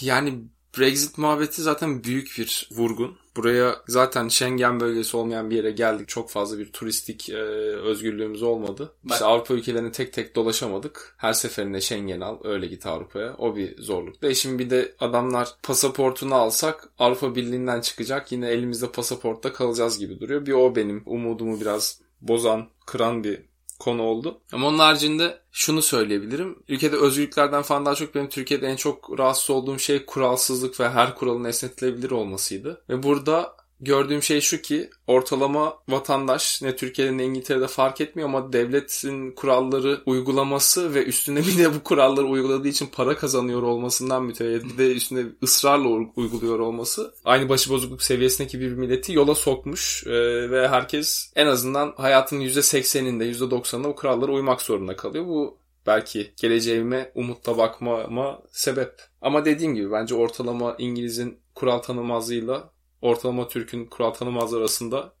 Yani 0.00 0.44
Brexit 0.78 1.18
muhabbeti 1.18 1.62
zaten 1.62 2.04
büyük 2.04 2.34
bir 2.38 2.68
vurgun. 2.72 3.16
Buraya 3.36 3.76
zaten 3.88 4.28
Schengen 4.28 4.80
bölgesi 4.80 5.16
olmayan 5.16 5.50
bir 5.50 5.56
yere 5.56 5.70
geldik. 5.70 6.08
Çok 6.08 6.30
fazla 6.30 6.58
bir 6.58 6.72
turistik 6.72 7.30
e, 7.30 7.36
özgürlüğümüz 7.76 8.42
olmadı. 8.42 8.92
Bak- 9.04 9.12
İşte 9.12 9.24
Avrupa 9.24 9.54
ülkelerini 9.54 9.92
tek 9.92 10.12
tek 10.12 10.36
dolaşamadık. 10.36 11.14
Her 11.18 11.32
seferinde 11.32 11.80
Schengen 11.80 12.20
al, 12.20 12.38
öyle 12.44 12.66
git 12.66 12.86
Avrupa'ya. 12.86 13.34
O 13.38 13.56
bir 13.56 13.82
zorluk. 13.82 14.24
E 14.24 14.34
şimdi 14.34 14.58
bir 14.64 14.70
de 14.70 14.94
adamlar 15.00 15.48
pasaportunu 15.62 16.34
alsak 16.34 16.88
Avrupa 16.98 17.34
Birliği'nden 17.34 17.80
çıkacak. 17.80 18.32
Yine 18.32 18.48
elimizde 18.48 18.92
pasaportta 18.92 19.52
kalacağız 19.52 19.98
gibi 19.98 20.20
duruyor. 20.20 20.46
Bir 20.46 20.52
o 20.52 20.76
benim 20.76 21.02
umudumu 21.06 21.60
biraz 21.60 22.00
bozan, 22.20 22.68
kıran 22.86 23.24
bir 23.24 23.42
konu 23.78 24.02
oldu. 24.02 24.40
Ama 24.52 24.68
onun 24.68 24.78
haricinde 24.78 25.38
şunu 25.52 25.82
söyleyebilirim. 25.82 26.58
Ülkede 26.68 26.96
özgürlüklerden 26.96 27.62
falan 27.62 27.86
daha 27.86 27.94
çok 27.94 28.14
benim 28.14 28.28
Türkiye'de 28.28 28.66
en 28.66 28.76
çok 28.76 29.18
rahatsız 29.18 29.50
olduğum 29.50 29.78
şey 29.78 30.06
kuralsızlık 30.06 30.80
ve 30.80 30.88
her 30.88 31.14
kuralın 31.14 31.44
esnetilebilir 31.44 32.10
olmasıydı. 32.10 32.84
Ve 32.88 33.02
burada 33.02 33.56
gördüğüm 33.84 34.22
şey 34.22 34.40
şu 34.40 34.62
ki 34.62 34.90
ortalama 35.06 35.78
vatandaş 35.88 36.62
ne 36.62 36.76
Türkiye'de 36.76 37.16
ne 37.16 37.24
İngiltere'de 37.24 37.66
fark 37.66 38.00
etmiyor 38.00 38.28
ama 38.28 38.52
devletin 38.52 39.32
kuralları 39.32 40.00
uygulaması 40.06 40.94
ve 40.94 41.04
üstüne 41.04 41.40
bir 41.40 41.58
de 41.58 41.74
bu 41.74 41.82
kuralları 41.82 42.26
uyguladığı 42.26 42.68
için 42.68 42.86
para 42.86 43.16
kazanıyor 43.16 43.62
olmasından 43.62 44.24
mütevellit 44.24 44.64
bir 44.64 44.78
de 44.78 44.92
üstüne 44.92 45.26
ısrarla 45.42 45.88
uyguluyor 46.16 46.58
olması 46.58 47.14
aynı 47.24 47.48
başıbozukluk 47.48 48.02
seviyesindeki 48.02 48.60
bir 48.60 48.72
milleti 48.72 49.12
yola 49.12 49.34
sokmuş 49.34 50.04
Ee, 50.06 50.50
ve 50.50 50.68
herkes 50.68 51.32
en 51.36 51.46
azından 51.46 51.94
hayatının 51.96 52.40
%80'inde 52.40 53.32
%90'ında 53.32 53.84
bu 53.84 53.94
kurallara 53.94 54.32
uymak 54.32 54.62
zorunda 54.62 54.96
kalıyor. 54.96 55.26
Bu 55.26 55.58
belki 55.86 56.32
geleceğime 56.36 57.12
umutla 57.14 57.58
bakmama 57.58 58.42
sebep. 58.52 59.02
Ama 59.20 59.44
dediğim 59.44 59.74
gibi 59.74 59.92
bence 59.92 60.14
ortalama 60.14 60.76
İngiliz'in 60.78 61.38
kural 61.54 61.78
tanımazlığıyla 61.78 62.73
ortalama 63.04 63.48
Türk'ün 63.48 63.86
kural 63.86 64.10
tanımazlığı 64.10 64.58
arasında 64.58 65.12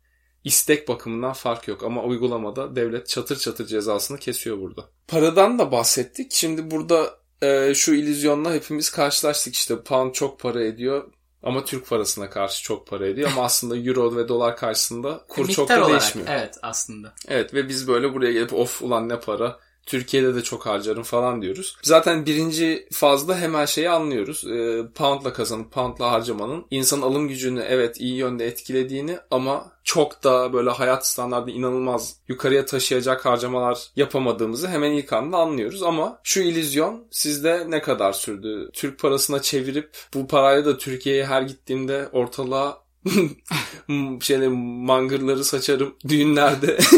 istek 0.44 0.88
bakımından 0.88 1.32
fark 1.32 1.68
yok. 1.68 1.82
Ama 1.82 2.02
uygulamada 2.02 2.76
devlet 2.76 3.08
çatır 3.08 3.38
çatır 3.38 3.66
cezasını 3.66 4.18
kesiyor 4.18 4.60
burada. 4.60 4.88
Paradan 5.08 5.58
da 5.58 5.72
bahsettik. 5.72 6.32
Şimdi 6.32 6.70
burada 6.70 7.18
e, 7.42 7.74
şu 7.74 7.94
illüzyonla 7.94 8.54
hepimiz 8.54 8.90
karşılaştık 8.90 9.54
işte 9.54 9.82
pound 9.82 10.12
çok 10.12 10.40
para 10.40 10.64
ediyor 10.64 11.12
ama 11.42 11.64
Türk 11.64 11.88
parasına 11.88 12.30
karşı 12.30 12.62
çok 12.62 12.86
para 12.86 13.06
ediyor 13.06 13.30
ama 13.32 13.44
aslında 13.44 13.76
euro 13.76 14.16
ve 14.16 14.28
dolar 14.28 14.56
karşısında 14.56 15.24
kur 15.28 15.48
çok 15.48 15.58
Miktar 15.58 15.80
da 15.80 15.86
olarak, 15.86 16.00
değişmiyor. 16.00 16.28
Evet 16.30 16.58
aslında. 16.62 17.14
Evet 17.28 17.54
ve 17.54 17.68
biz 17.68 17.88
böyle 17.88 18.14
buraya 18.14 18.32
gelip 18.32 18.52
of 18.52 18.82
ulan 18.82 19.08
ne 19.08 19.20
para 19.20 19.58
Türkiye'de 19.86 20.34
de 20.34 20.42
çok 20.42 20.66
harcarım 20.66 21.02
falan 21.02 21.42
diyoruz. 21.42 21.76
Zaten 21.82 22.26
birinci 22.26 22.88
fazda 22.92 23.38
hemen 23.38 23.64
şeyi 23.64 23.90
anlıyoruz. 23.90 24.44
E, 24.44 24.82
poundla 24.94 25.32
kazanıp 25.32 25.72
poundla 25.72 26.12
harcamanın 26.12 26.66
insanın 26.70 27.02
alım 27.02 27.28
gücünü 27.28 27.60
evet 27.68 28.00
iyi 28.00 28.16
yönde 28.16 28.46
etkilediğini 28.46 29.18
ama 29.30 29.72
çok 29.84 30.24
da 30.24 30.52
böyle 30.52 30.70
hayat 30.70 31.06
standartını 31.06 31.50
inanılmaz 31.50 32.16
yukarıya 32.28 32.64
taşıyacak 32.66 33.26
harcamalar 33.26 33.78
yapamadığımızı 33.96 34.68
hemen 34.68 34.92
ilk 34.92 35.12
anda 35.12 35.36
anlıyoruz. 35.36 35.82
Ama 35.82 36.20
şu 36.22 36.40
illüzyon 36.40 37.04
sizde 37.10 37.64
ne 37.68 37.82
kadar 37.82 38.12
sürdü? 38.12 38.70
Türk 38.72 38.98
parasına 38.98 39.42
çevirip 39.42 39.90
bu 40.14 40.26
parayla 40.26 40.64
da 40.64 40.78
Türkiye'ye 40.78 41.26
her 41.26 41.42
gittiğimde 41.42 42.08
ortalığa 42.12 42.84
şeyle 44.20 44.48
mangırları 44.48 45.44
saçarım 45.44 45.94
düğünlerde. 46.08 46.78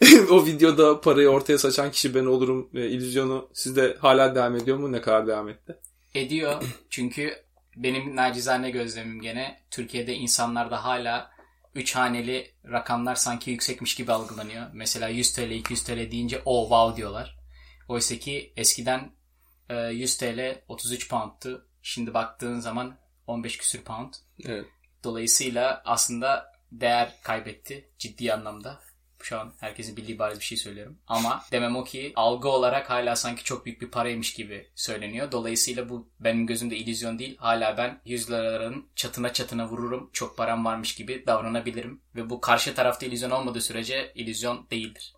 o 0.30 0.46
videoda 0.46 1.00
parayı 1.00 1.28
ortaya 1.28 1.58
saçan 1.58 1.90
kişi 1.90 2.14
ben 2.14 2.24
olurum 2.24 2.70
e, 2.74 2.88
illüzyonu 2.88 3.48
sizde 3.52 3.96
hala 4.00 4.34
devam 4.34 4.56
ediyor 4.56 4.76
mu? 4.76 4.92
Ne 4.92 5.00
kadar 5.00 5.26
devam 5.26 5.48
etti? 5.48 5.78
Ediyor 6.14 6.62
çünkü 6.90 7.34
benim 7.76 8.16
nacizane 8.16 8.70
gözlemim 8.70 9.20
gene 9.20 9.60
Türkiye'de 9.70 10.14
insanlarda 10.14 10.84
hala 10.84 11.30
3 11.74 11.96
haneli 11.96 12.50
rakamlar 12.64 13.14
sanki 13.14 13.50
yüksekmiş 13.50 13.94
gibi 13.94 14.12
algılanıyor. 14.12 14.66
Mesela 14.72 15.08
100 15.08 15.32
TL 15.32 15.50
200 15.50 15.84
TL 15.84 16.10
deyince 16.10 16.42
o 16.44 16.62
oh, 16.62 16.62
wow 16.62 16.96
diyorlar. 16.96 17.38
Oysa 17.88 18.16
ki 18.16 18.52
eskiden 18.56 19.12
100 19.90 20.16
TL 20.16 20.62
33 20.68 21.08
pound'tu. 21.08 21.66
Şimdi 21.82 22.14
baktığın 22.14 22.60
zaman 22.60 22.98
15 23.26 23.58
küsür 23.58 23.82
pound. 23.82 24.14
Evet. 24.44 24.66
Dolayısıyla 25.04 25.82
aslında 25.84 26.52
değer 26.72 27.18
kaybetti 27.22 27.90
ciddi 27.98 28.32
anlamda. 28.32 28.80
Şu 29.22 29.38
an 29.38 29.52
herkesin 29.60 29.96
bildiği 29.96 30.18
bariz 30.18 30.40
bir 30.40 30.44
şey 30.44 30.58
söylüyorum. 30.58 30.98
Ama 31.06 31.44
demem 31.52 31.76
o 31.76 31.84
ki 31.84 32.12
algı 32.16 32.48
olarak 32.48 32.90
hala 32.90 33.16
sanki 33.16 33.44
çok 33.44 33.66
büyük 33.66 33.80
bir 33.80 33.90
paraymış 33.90 34.34
gibi 34.34 34.70
söyleniyor. 34.74 35.32
Dolayısıyla 35.32 35.88
bu 35.88 36.10
benim 36.20 36.46
gözümde 36.46 36.76
illüzyon 36.76 37.18
değil. 37.18 37.36
Hala 37.38 37.76
ben 37.76 38.00
100 38.04 38.30
liraların 38.30 38.88
çatına 38.96 39.32
çatına 39.32 39.68
vururum. 39.68 40.10
Çok 40.12 40.36
param 40.36 40.64
varmış 40.64 40.94
gibi 40.94 41.24
davranabilirim. 41.26 42.02
Ve 42.14 42.30
bu 42.30 42.40
karşı 42.40 42.74
tarafta 42.74 43.06
illüzyon 43.06 43.30
olmadığı 43.30 43.60
sürece 43.60 44.12
illüzyon 44.14 44.66
değildir. 44.70 45.14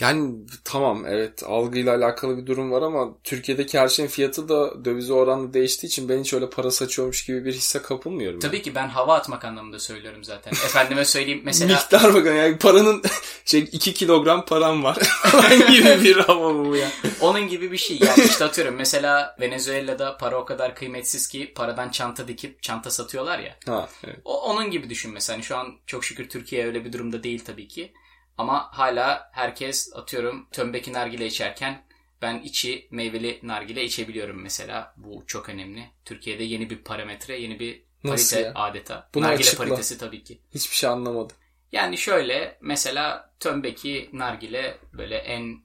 Yani 0.00 0.34
tamam 0.64 1.06
evet 1.06 1.42
algıyla 1.42 1.96
alakalı 1.96 2.36
bir 2.36 2.46
durum 2.46 2.70
var 2.70 2.82
ama 2.82 3.14
Türkiye'deki 3.24 3.78
her 3.78 3.88
şeyin 3.88 4.08
fiyatı 4.08 4.48
da 4.48 4.84
dövize 4.84 5.12
oranla 5.12 5.54
değiştiği 5.54 5.88
için 5.88 6.08
ben 6.08 6.20
hiç 6.20 6.34
öyle 6.34 6.50
para 6.50 6.70
saçıyormuş 6.70 7.26
gibi 7.26 7.44
bir 7.44 7.52
hisse 7.52 7.82
kapılmıyorum. 7.82 8.40
Tabii 8.40 8.56
yani. 8.56 8.62
ki 8.62 8.74
ben 8.74 8.88
hava 8.88 9.14
atmak 9.14 9.44
anlamında 9.44 9.78
söylüyorum 9.78 10.24
zaten. 10.24 10.52
Efendime 10.52 11.04
söyleyeyim 11.04 11.42
mesela. 11.44 11.74
Miktar 11.74 12.14
bakın 12.14 12.34
yani 12.34 12.58
paranın 12.58 13.02
şey 13.44 13.68
2 13.72 13.94
kilogram 13.94 14.44
param 14.44 14.84
var. 14.84 14.98
gibi 15.68 16.04
bir 16.04 16.16
hava 16.16 16.64
bu 16.64 16.76
ya. 16.76 16.90
Onun 17.20 17.48
gibi 17.48 17.72
bir 17.72 17.76
şey 17.76 17.98
yani 18.00 18.24
işte 18.24 18.44
atıyorum 18.44 18.74
mesela 18.74 19.36
Venezuela'da 19.40 20.16
para 20.16 20.36
o 20.40 20.44
kadar 20.44 20.74
kıymetsiz 20.74 21.28
ki 21.28 21.52
paradan 21.54 21.88
çanta 21.88 22.28
dikip 22.28 22.62
çanta 22.62 22.90
satıyorlar 22.90 23.38
ya. 23.38 23.56
Ha, 23.66 23.88
evet. 24.04 24.18
O, 24.24 24.40
onun 24.40 24.70
gibi 24.70 24.90
düşün 24.90 25.12
mesela. 25.12 25.34
Yani 25.34 25.44
şu 25.44 25.56
an 25.56 25.66
çok 25.86 26.04
şükür 26.04 26.28
Türkiye 26.28 26.66
öyle 26.66 26.84
bir 26.84 26.92
durumda 26.92 27.22
değil 27.22 27.44
tabii 27.44 27.68
ki. 27.68 27.92
Ama 28.38 28.68
hala 28.72 29.30
herkes 29.32 29.92
atıyorum 29.96 30.48
tömbeki 30.52 30.92
nargile 30.92 31.26
içerken 31.26 31.84
ben 32.22 32.38
içi 32.40 32.88
meyveli 32.90 33.40
nargile 33.42 33.84
içebiliyorum 33.84 34.42
mesela. 34.42 34.94
Bu 34.96 35.24
çok 35.26 35.48
önemli. 35.48 35.90
Türkiye'de 36.04 36.44
yeni 36.44 36.70
bir 36.70 36.78
parametre, 36.78 37.40
yeni 37.40 37.58
bir 37.60 37.82
Nasıl 38.04 38.36
parite 38.36 38.48
ya? 38.48 38.52
adeta. 38.54 39.10
Bunu 39.14 39.24
nargile 39.24 39.48
açıkla. 39.48 39.64
paritesi 39.64 39.98
tabii 39.98 40.24
ki. 40.24 40.40
Hiçbir 40.54 40.76
şey 40.76 40.90
anlamadım. 40.90 41.36
Yani 41.72 41.98
şöyle 41.98 42.58
mesela 42.60 43.34
tömbeki 43.40 44.10
nargile 44.12 44.78
böyle 44.92 45.16
en 45.16 45.56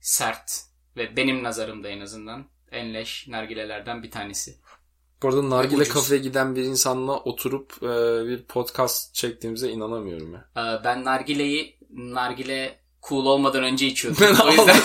sert 0.00 0.62
ve 0.96 1.16
benim 1.16 1.42
nazarımda 1.42 1.88
en 1.88 2.00
azından 2.00 2.44
en 2.72 2.94
leş 2.94 3.28
nargilelerden 3.28 4.02
bir 4.02 4.10
tanesi. 4.10 4.56
Bu 5.22 5.28
arada 5.28 5.50
nargile 5.50 5.82
Ucuz. 5.82 5.94
kafeye 5.94 6.20
giden 6.20 6.56
bir 6.56 6.62
insanla 6.64 7.12
oturup 7.16 7.72
e, 7.82 7.86
bir 8.28 8.42
podcast 8.42 9.14
çektiğimize 9.14 9.70
inanamıyorum 9.70 10.32
ya. 10.34 10.48
Ee, 10.56 10.84
Ben 10.84 11.04
nargileyi 11.04 11.76
nargile 11.96 12.78
cool 13.08 13.26
olmadan 13.26 13.62
önce 13.64 13.86
içiyordum. 13.86 14.26
O 14.44 14.50
yüzden 14.50 14.76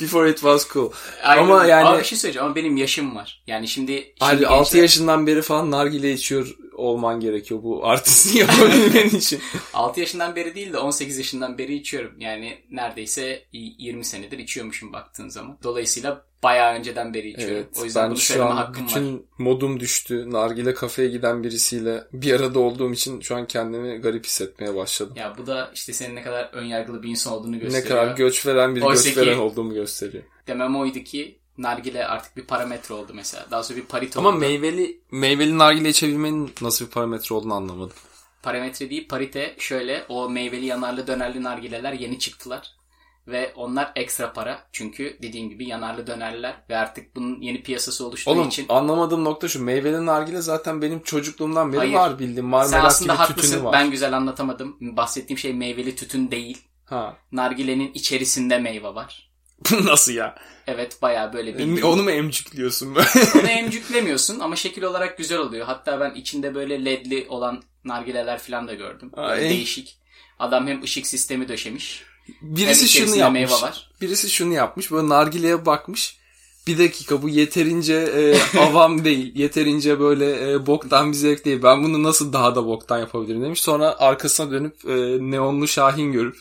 Before 0.00 0.30
it 0.30 0.36
was 0.36 0.68
cool. 0.72 0.90
Aynen. 1.22 1.42
Ama 1.42 1.64
yani- 1.66 1.88
Ama 1.88 1.98
bir 1.98 2.04
şey 2.04 2.18
söyleyeceğim 2.18 2.46
ama 2.46 2.54
benim 2.56 2.76
yaşım 2.76 3.16
var. 3.16 3.42
Yani 3.46 3.68
şimdi, 3.68 3.92
şimdi 3.92 4.14
Abi 4.20 4.36
gençler- 4.40 4.48
6 4.48 4.78
yaşından 4.78 5.26
beri 5.26 5.42
falan 5.42 5.70
nargile 5.70 6.12
içiyor 6.12 6.54
olman 6.78 7.20
gerekiyor 7.20 7.62
bu 7.62 7.86
artisti 7.86 8.38
yapabilmen 8.62 9.08
için. 9.08 9.40
6 9.74 10.00
yaşından 10.00 10.36
beri 10.36 10.54
değil 10.54 10.72
de 10.72 10.78
18 10.78 11.18
yaşından 11.18 11.58
beri 11.58 11.74
içiyorum. 11.74 12.20
Yani 12.20 12.58
neredeyse 12.70 13.42
20 13.52 14.04
senedir 14.04 14.38
içiyormuşum 14.38 14.92
baktığın 14.92 15.28
zaman. 15.28 15.58
Dolayısıyla 15.62 16.24
bayağı 16.42 16.74
önceden 16.74 17.14
beri 17.14 17.28
içiyorum. 17.28 17.56
Evet, 17.56 17.78
o 17.80 17.84
yüzden 17.84 18.02
ben 18.04 18.10
bunu 18.10 18.18
şu 18.18 18.44
an 18.44 18.56
hakkım 18.56 18.86
bütün 18.86 19.14
var. 19.14 19.20
modum 19.38 19.80
düştü. 19.80 20.30
Nargile 20.30 20.74
kafeye 20.74 21.08
giden 21.08 21.44
birisiyle 21.44 22.04
bir 22.12 22.40
arada 22.40 22.58
olduğum 22.58 22.92
için 22.92 23.20
şu 23.20 23.36
an 23.36 23.46
kendimi 23.46 23.96
garip 23.98 24.26
hissetmeye 24.26 24.74
başladım. 24.74 25.12
Ya 25.16 25.34
bu 25.38 25.46
da 25.46 25.70
işte 25.74 25.92
senin 25.92 26.16
ne 26.16 26.22
kadar 26.22 26.50
önyargılı 26.52 27.02
bir 27.02 27.08
insan 27.08 27.32
olduğunu 27.32 27.52
Ne 27.52 27.58
gösteriyor. 27.58 27.88
kadar 27.88 28.16
göç 28.16 28.46
veren 28.46 28.76
bir 28.76 28.82
Oysa 28.82 29.08
göç 29.08 29.18
veren 29.18 29.38
olduğumu 29.38 29.74
gösteriyor. 29.74 30.24
Demem 30.46 30.76
oydu 30.76 30.98
ki 30.98 31.38
nargile 31.58 32.06
artık 32.06 32.36
bir 32.36 32.44
parametre 32.44 32.94
oldu 32.94 33.12
mesela. 33.14 33.46
Daha 33.50 33.62
sonra 33.62 33.78
bir 33.78 33.84
parite 33.84 34.18
Ama 34.18 34.28
oldu. 34.28 34.38
meyveli 34.38 35.00
meyveli 35.10 35.58
nargile 35.58 35.88
içebilmenin 35.88 36.52
nasıl 36.60 36.86
bir 36.86 36.90
parametre 36.90 37.34
olduğunu 37.34 37.54
anlamadım. 37.54 37.96
parametre 38.42 38.90
değil 38.90 39.08
parite 39.08 39.56
şöyle 39.58 40.04
o 40.08 40.30
meyveli 40.30 40.66
yanarlı 40.66 41.06
dönerli 41.06 41.42
nargileler 41.42 41.92
yeni 41.92 42.18
çıktılar. 42.18 42.78
Ve 43.26 43.52
onlar 43.56 43.92
ekstra 43.96 44.32
para. 44.32 44.68
Çünkü 44.72 45.18
dediğim 45.22 45.50
gibi 45.50 45.68
yanarlı 45.68 46.06
dönerler 46.06 46.56
ve 46.70 46.76
artık 46.76 47.16
bunun 47.16 47.40
yeni 47.40 47.62
piyasası 47.62 48.06
oluştuğu 48.06 48.30
Oğlum 48.30 48.48
için 48.48 48.66
anlamadığım 48.68 49.24
nokta 49.24 49.48
şu. 49.48 49.62
Meyveli 49.64 50.06
nargile 50.06 50.40
zaten 50.40 50.82
benim 50.82 51.02
çocukluğumdan 51.02 51.72
beri 51.72 51.78
Hayır. 51.78 51.94
var 51.94 52.18
bildiğim. 52.18 52.36
sen 52.36 52.44
Marmelat 52.50 52.84
aslında 52.84 53.12
gibi 53.12 53.18
haklısın. 53.18 53.42
tütünü 53.42 53.64
var. 53.64 53.72
Ben 53.72 53.90
güzel 53.90 54.16
anlatamadım. 54.16 54.76
Bahsettiğim 54.80 55.38
şey 55.38 55.52
meyveli 55.54 55.96
tütün 55.96 56.30
değil. 56.30 56.58
Ha. 56.84 57.16
Nargilenin 57.32 57.92
içerisinde 57.92 58.58
meyve 58.58 58.94
var. 58.94 59.27
Nasıl 59.84 60.12
ya? 60.12 60.34
Evet 60.66 61.02
bayağı 61.02 61.32
böyle 61.32 61.58
bir. 61.58 61.82
Onu 61.82 62.02
mu 62.02 62.10
emcikliyorsun? 62.10 62.94
Onu 63.34 63.48
emcüklemiyorsun 63.48 64.40
ama 64.40 64.56
şekil 64.56 64.82
olarak 64.82 65.18
güzel 65.18 65.38
oluyor. 65.38 65.66
Hatta 65.66 66.00
ben 66.00 66.14
içinde 66.14 66.54
böyle 66.54 66.84
ledli 66.84 67.26
olan 67.28 67.62
nargileler 67.84 68.38
falan 68.38 68.68
da 68.68 68.74
gördüm. 68.74 69.10
Böyle 69.16 69.50
değişik. 69.50 69.98
Adam 70.38 70.66
hem 70.66 70.82
ışık 70.82 71.06
sistemi 71.06 71.48
döşemiş. 71.48 72.02
Birisi 72.42 72.88
şunu 72.88 73.16
yapmış. 73.16 73.40
meyve 73.40 73.62
var. 73.62 73.90
Birisi 74.00 74.30
şunu 74.30 74.52
yapmış. 74.52 74.90
Böyle 74.90 75.08
nargileye 75.08 75.66
bakmış. 75.66 76.18
Bir 76.66 76.78
dakika 76.78 77.22
bu 77.22 77.28
yeterince 77.28 77.94
e, 77.94 78.58
avam 78.58 79.04
değil. 79.04 79.32
Yeterince 79.34 80.00
böyle 80.00 80.52
e, 80.52 80.66
boktan 80.66 81.12
bir 81.12 81.16
zevk 81.16 81.44
değil. 81.44 81.62
Ben 81.62 81.84
bunu 81.84 82.02
nasıl 82.02 82.32
daha 82.32 82.54
da 82.54 82.66
boktan 82.66 82.98
yapabilirim 82.98 83.42
demiş. 83.42 83.62
Sonra 83.62 83.98
arkasına 83.98 84.50
dönüp 84.50 84.84
e, 84.88 84.94
neonlu 85.30 85.68
Şahin 85.68 86.12
görüp 86.12 86.36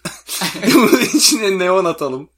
bunun 0.73 1.01
içine 1.01 1.59
neon 1.59 1.85
atalım. 1.85 2.29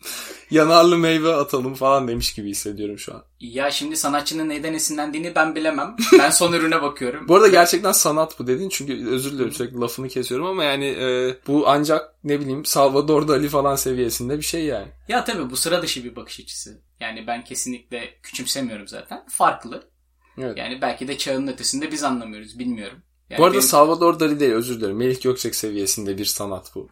Yanarlı 0.51 0.97
meyve 0.97 1.33
atalım 1.35 1.73
falan 1.73 2.07
demiş 2.07 2.33
gibi 2.33 2.49
hissediyorum 2.49 2.99
şu 2.99 3.13
an. 3.15 3.23
Ya 3.39 3.71
şimdi 3.71 3.97
sanatçının 3.97 4.49
neden 4.49 4.73
esinlendiğini 4.73 5.35
ben 5.35 5.55
bilemem. 5.55 5.95
Ben 6.19 6.29
son 6.29 6.53
ürüne 6.53 6.81
bakıyorum. 6.81 7.27
Bu 7.27 7.35
arada 7.35 7.47
gerçekten 7.47 7.91
sanat 7.91 8.39
bu 8.39 8.47
dedin. 8.47 8.69
Çünkü 8.69 9.07
özür 9.09 9.31
dilerim 9.31 9.51
sürekli 9.51 9.79
lafını 9.79 10.07
kesiyorum 10.07 10.45
ama 10.47 10.63
yani 10.63 10.85
e, 10.85 11.37
bu 11.47 11.63
ancak 11.67 12.13
ne 12.23 12.39
bileyim 12.39 12.65
Salvador 12.65 13.27
Dali 13.27 13.49
falan 13.49 13.75
seviyesinde 13.75 14.37
bir 14.37 14.43
şey 14.45 14.65
yani. 14.65 14.87
Ya 15.07 15.23
tabii 15.23 15.49
bu 15.49 15.57
sıra 15.57 15.81
dışı 15.81 16.03
bir 16.03 16.15
bakış 16.15 16.39
açısı. 16.39 16.81
Yani 16.99 17.27
ben 17.27 17.43
kesinlikle 17.43 18.13
küçümsemiyorum 18.23 18.87
zaten. 18.87 19.25
Farklı. 19.29 19.83
Evet. 20.37 20.57
Yani 20.57 20.81
belki 20.81 21.07
de 21.07 21.17
çağın 21.17 21.47
ötesinde 21.47 21.91
biz 21.91 22.03
anlamıyoruz. 22.03 22.59
Bilmiyorum. 22.59 22.97
Yani 23.29 23.39
bu 23.39 23.43
arada 23.43 23.53
benim- 23.53 23.61
Salvador 23.67 24.19
Dali 24.19 24.39
değil 24.39 24.51
özür 24.53 24.79
dilerim. 24.81 24.97
Melih 24.97 25.21
Gökçek 25.21 25.55
seviyesinde 25.55 26.17
bir 26.17 26.25
sanat 26.25 26.71
bu. 26.75 26.89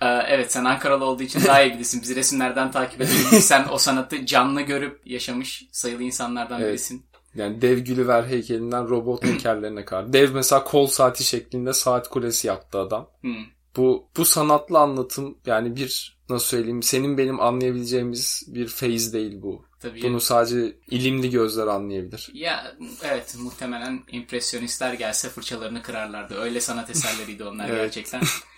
Ee, 0.00 0.06
evet 0.06 0.52
sen 0.52 0.64
Ankaralı 0.64 1.04
olduğu 1.04 1.22
için 1.22 1.44
daha 1.44 1.62
iyi 1.62 1.74
bilirsin. 1.74 2.02
Bizi 2.02 2.16
resimlerden 2.16 2.70
takip 2.70 3.00
edebilirsin. 3.00 3.38
sen 3.38 3.66
o 3.70 3.78
sanatı 3.78 4.26
canlı 4.26 4.60
görüp 4.60 5.00
yaşamış 5.06 5.64
sayılı 5.72 6.02
insanlardan 6.02 6.60
Evet. 6.60 6.70
birisin. 6.70 7.06
Yani 7.34 7.62
dev 7.62 7.78
Gülliver 7.78 8.22
heykelinden 8.24 8.88
robot 8.88 9.24
heykellerine 9.24 9.84
kadar. 9.84 10.12
Dev 10.12 10.34
mesela 10.34 10.64
kol 10.64 10.86
saati 10.86 11.24
şeklinde 11.24 11.72
saat 11.72 12.08
kulesi 12.08 12.46
yaptı 12.46 12.78
adam. 12.78 13.10
Hmm. 13.20 13.44
Bu 13.76 14.08
bu 14.16 14.24
sanatlı 14.24 14.78
anlatım 14.78 15.38
yani 15.46 15.76
bir 15.76 16.18
nasıl 16.30 16.46
söyleyeyim 16.46 16.82
senin 16.82 17.18
benim 17.18 17.40
anlayabileceğimiz 17.40 18.44
bir 18.46 18.68
feyiz 18.68 19.12
değil 19.12 19.42
bu. 19.42 19.64
Tabii. 19.80 20.02
Bunu 20.02 20.20
sadece 20.20 20.76
ilimli 20.90 21.30
gözler 21.30 21.66
anlayabilir. 21.66 22.30
Ya 22.34 22.72
evet 23.02 23.36
muhtemelen 23.38 24.00
impresyonistler 24.12 24.92
gelse 24.92 25.28
fırçalarını 25.28 25.82
kırarlardı. 25.82 26.34
Öyle 26.40 26.60
sanat 26.60 26.90
eserleriydi 26.90 27.44
onlar 27.44 27.68
Evet. 27.68 27.78
gerçekten. 27.82 28.20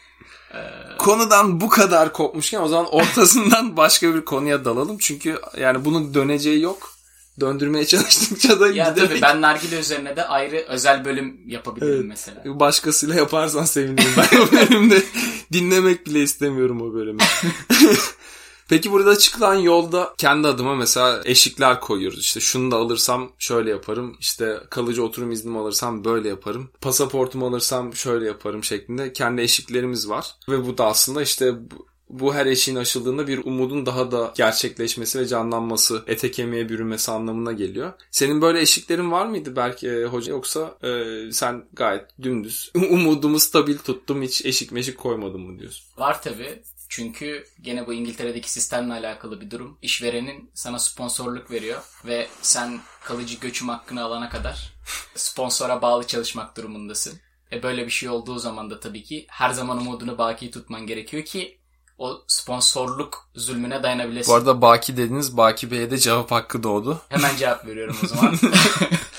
Konudan 0.98 1.60
bu 1.60 1.68
kadar 1.68 2.12
kopmuşken 2.12 2.60
o 2.60 2.68
zaman 2.68 2.86
ortasından 2.94 3.76
başka 3.76 4.14
bir 4.14 4.24
konuya 4.24 4.64
dalalım. 4.64 4.98
Çünkü 4.98 5.38
yani 5.60 5.84
bunun 5.84 6.14
döneceği 6.14 6.60
yok. 6.60 6.92
Döndürmeye 7.40 7.86
çalıştıkça 7.86 8.60
da 8.60 8.68
Ya 8.68 8.88
giderek- 8.90 9.08
tabii 9.08 9.22
ben 9.22 9.40
nargile 9.40 9.78
üzerine 9.80 10.16
de 10.16 10.24
ayrı 10.26 10.56
özel 10.68 11.04
bölüm 11.04 11.40
yapabilirim 11.46 11.94
Evet. 11.96 12.04
mesela. 12.08 12.42
Başkasıyla 12.60 13.14
yaparsan 13.14 13.64
sevinirim. 13.64 14.10
Ben 14.16 14.38
o 14.40 14.52
bölümde 14.52 15.02
dinlemek 15.52 16.06
bile 16.06 16.22
istemiyorum 16.22 16.80
o 16.82 16.94
bölümü. 16.94 17.18
Peki 18.72 18.92
burada 18.92 19.18
çıkılan 19.18 19.54
yolda 19.54 20.14
kendi 20.18 20.48
adıma 20.48 20.74
mesela 20.74 21.20
eşikler 21.24 21.80
koyuyoruz. 21.80 22.20
İşte 22.20 22.40
şunu 22.40 22.70
da 22.70 22.76
alırsam 22.76 23.32
şöyle 23.38 23.70
yaparım. 23.70 24.16
İşte 24.20 24.60
kalıcı 24.70 25.04
oturum 25.04 25.32
iznimi 25.32 25.58
alırsam 25.58 26.04
böyle 26.04 26.28
yaparım. 26.28 26.70
Pasaportumu 26.80 27.46
alırsam 27.46 27.94
şöyle 27.94 28.26
yaparım 28.26 28.64
şeklinde 28.64 29.12
kendi 29.12 29.42
eşiklerimiz 29.42 30.08
var. 30.08 30.34
Ve 30.48 30.66
bu 30.66 30.78
da 30.78 30.86
aslında 30.86 31.22
işte 31.22 31.54
bu, 32.08 32.34
her 32.34 32.46
eşiğin 32.46 32.78
aşıldığında 32.78 33.26
bir 33.26 33.44
umudun 33.44 33.86
daha 33.86 34.10
da 34.12 34.32
gerçekleşmesi 34.36 35.18
ve 35.18 35.26
canlanması, 35.26 36.02
ete 36.06 36.30
kemiğe 36.30 36.68
bürünmesi 36.68 37.10
anlamına 37.10 37.52
geliyor. 37.52 37.92
Senin 38.10 38.42
böyle 38.42 38.60
eşiklerin 38.60 39.12
var 39.12 39.26
mıydı 39.26 39.56
belki 39.56 39.88
e, 39.88 40.04
hoca 40.04 40.32
yoksa 40.32 40.78
e, 40.82 41.32
sen 41.32 41.64
gayet 41.72 42.04
dümdüz 42.22 42.72
umudumu 42.90 43.40
stabil 43.40 43.78
tuttum 43.78 44.22
hiç 44.22 44.44
eşik 44.44 44.72
meşik 44.72 44.98
koymadım 44.98 45.40
mı 45.40 45.58
diyorsun? 45.58 45.84
Var 45.98 46.22
tabii. 46.22 46.62
Çünkü 46.94 47.46
gene 47.60 47.86
bu 47.86 47.92
İngiltere'deki 47.92 48.52
sistemle 48.52 48.92
alakalı 48.92 49.40
bir 49.40 49.50
durum. 49.50 49.78
İşverenin 49.82 50.50
sana 50.54 50.78
sponsorluk 50.78 51.50
veriyor 51.50 51.82
ve 52.04 52.28
sen 52.42 52.80
kalıcı 53.04 53.38
göçüm 53.38 53.68
hakkını 53.68 54.04
alana 54.04 54.28
kadar 54.28 54.74
sponsora 55.14 55.82
bağlı 55.82 56.06
çalışmak 56.06 56.56
durumundasın. 56.56 57.20
E 57.52 57.62
böyle 57.62 57.86
bir 57.86 57.90
şey 57.90 58.08
olduğu 58.08 58.38
zaman 58.38 58.70
da 58.70 58.80
tabii 58.80 59.02
ki 59.02 59.26
her 59.28 59.50
zaman 59.50 59.78
umudunu 59.78 60.18
baki 60.18 60.50
tutman 60.50 60.86
gerekiyor 60.86 61.24
ki 61.24 61.58
o 61.98 62.24
sponsorluk 62.28 63.28
zulmüne 63.34 63.82
dayanabilesin. 63.82 64.32
Bu 64.32 64.36
arada 64.36 64.62
Baki 64.62 64.96
dediniz 64.96 65.36
Baki 65.36 65.70
Bey'e 65.70 65.90
de 65.90 65.98
cevap 65.98 66.30
hakkı 66.30 66.62
doğdu. 66.62 67.00
Hemen 67.08 67.36
cevap 67.36 67.66
veriyorum 67.66 67.96
o 68.04 68.06
zaman. 68.06 68.38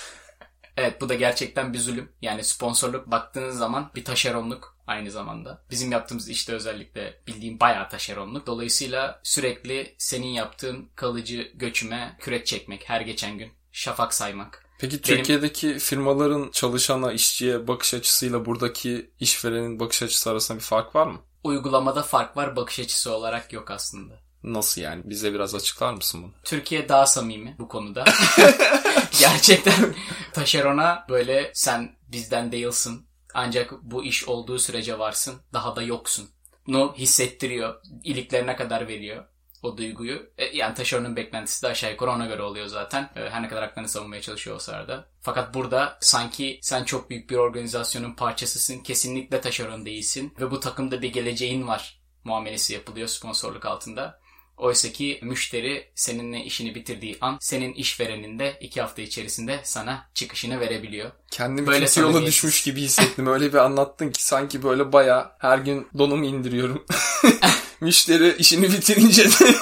evet 0.83 1.01
bu 1.01 1.09
da 1.09 1.13
gerçekten 1.13 1.73
bir 1.73 1.79
zulüm. 1.79 2.11
Yani 2.21 2.43
sponsorluk 2.43 3.11
baktığınız 3.11 3.57
zaman 3.57 3.91
bir 3.95 4.05
taşeronluk 4.05 4.77
aynı 4.87 5.11
zamanda. 5.11 5.63
Bizim 5.71 5.91
yaptığımız 5.91 6.29
işte 6.29 6.53
özellikle 6.53 7.21
bildiğim 7.27 7.59
bayağı 7.59 7.89
taşeronluk. 7.89 8.47
Dolayısıyla 8.47 9.19
sürekli 9.23 9.95
senin 9.97 10.27
yaptığın 10.27 10.89
kalıcı 10.95 11.51
göçüme 11.55 12.17
kürek 12.19 12.45
çekmek 12.45 12.89
her 12.89 13.01
geçen 13.01 13.37
gün. 13.37 13.51
Şafak 13.71 14.13
saymak. 14.13 14.65
Peki 14.79 15.01
Türkiye'deki 15.01 15.79
firmaların 15.79 16.49
çalışana, 16.51 17.11
işçiye 17.11 17.67
bakış 17.67 17.93
açısıyla 17.93 18.45
buradaki 18.45 19.11
işverenin 19.19 19.79
bakış 19.79 20.03
açısı 20.03 20.31
arasında 20.31 20.57
bir 20.57 20.63
fark 20.63 20.95
var 20.95 21.07
mı? 21.07 21.19
Uygulamada 21.43 22.03
fark 22.03 22.37
var 22.37 22.55
bakış 22.55 22.79
açısı 22.79 23.11
olarak 23.11 23.53
yok 23.53 23.71
aslında. 23.71 24.13
Nasıl 24.43 24.81
yani? 24.81 25.01
Bize 25.05 25.33
biraz 25.33 25.55
açıklar 25.55 25.93
mısın 25.93 26.23
bunu? 26.23 26.31
Türkiye 26.43 26.89
daha 26.89 27.05
samimi 27.05 27.55
bu 27.59 27.67
konuda. 27.67 28.05
Gerçekten 29.19 29.95
taşerona 30.33 31.05
böyle 31.09 31.51
sen 31.53 31.95
bizden 32.07 32.51
değilsin. 32.51 33.07
Ancak 33.33 33.73
bu 33.81 34.03
iş 34.03 34.27
olduğu 34.27 34.59
sürece 34.59 34.99
varsın. 34.99 35.41
Daha 35.53 35.75
da 35.75 35.81
yoksun. 35.81 36.29
No 36.67 36.95
hissettiriyor. 36.95 37.75
İliklerine 38.03 38.55
kadar 38.55 38.87
veriyor 38.87 39.25
o 39.63 39.77
duyguyu. 39.77 40.29
E, 40.37 40.45
yani 40.45 40.75
taşeronun 40.75 41.15
beklentisi 41.15 41.63
de 41.63 41.67
aşağı 41.67 41.91
yukarı 41.91 42.11
ona 42.11 42.25
göre 42.25 42.41
oluyor 42.41 42.67
zaten. 42.67 43.09
E, 43.15 43.29
her 43.29 43.43
ne 43.43 43.47
kadar 43.47 43.63
haklarını 43.63 43.89
savunmaya 43.89 44.21
çalışıyor 44.21 44.55
olsalar 44.55 44.87
da. 44.87 45.09
Fakat 45.21 45.53
burada 45.53 45.97
sanki 46.01 46.59
sen 46.61 46.83
çok 46.83 47.09
büyük 47.09 47.29
bir 47.29 47.35
organizasyonun 47.35 48.13
parçasısın. 48.13 48.79
Kesinlikle 48.79 49.41
taşeron 49.41 49.85
değilsin. 49.85 50.33
Ve 50.39 50.51
bu 50.51 50.59
takımda 50.59 51.01
bir 51.01 51.13
geleceğin 51.13 51.67
var 51.67 52.01
muamelesi 52.23 52.73
yapılıyor 52.73 53.07
sponsorluk 53.07 53.65
altında. 53.65 54.22
Oysa 54.57 54.91
ki 54.91 55.19
müşteri 55.21 55.87
seninle 55.95 56.43
işini 56.43 56.75
bitirdiği 56.75 57.17
an 57.21 57.37
senin 57.41 57.73
işverenin 57.73 58.39
de 58.39 58.57
iki 58.61 58.81
hafta 58.81 59.01
içerisinde 59.01 59.59
sana 59.63 60.09
çıkışını 60.13 60.59
verebiliyor. 60.59 61.11
Kendimi 61.31 61.67
Böyle 61.67 61.85
kötü 61.85 62.01
yola 62.01 62.25
düşmüş 62.25 62.63
gibi 62.63 62.81
hissettim. 62.81 63.27
Öyle 63.27 63.53
bir 63.53 63.57
anlattın 63.57 64.11
ki 64.11 64.23
sanki 64.23 64.63
böyle 64.63 64.93
baya 64.93 65.35
her 65.39 65.57
gün 65.57 65.87
donumu 65.97 66.25
indiriyorum. 66.25 66.85
Müşteri 67.81 68.35
işini 68.37 68.71
bitirince 68.71 69.25
de 69.25 69.55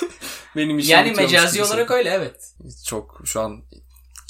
benim 0.55 0.79
işim 0.79 0.91
Yani 0.91 1.11
mecazi 1.11 1.63
olarak 1.63 1.91
öyle 1.91 2.09
evet. 2.09 2.53
Çok 2.85 3.21
şu 3.25 3.41
an 3.41 3.61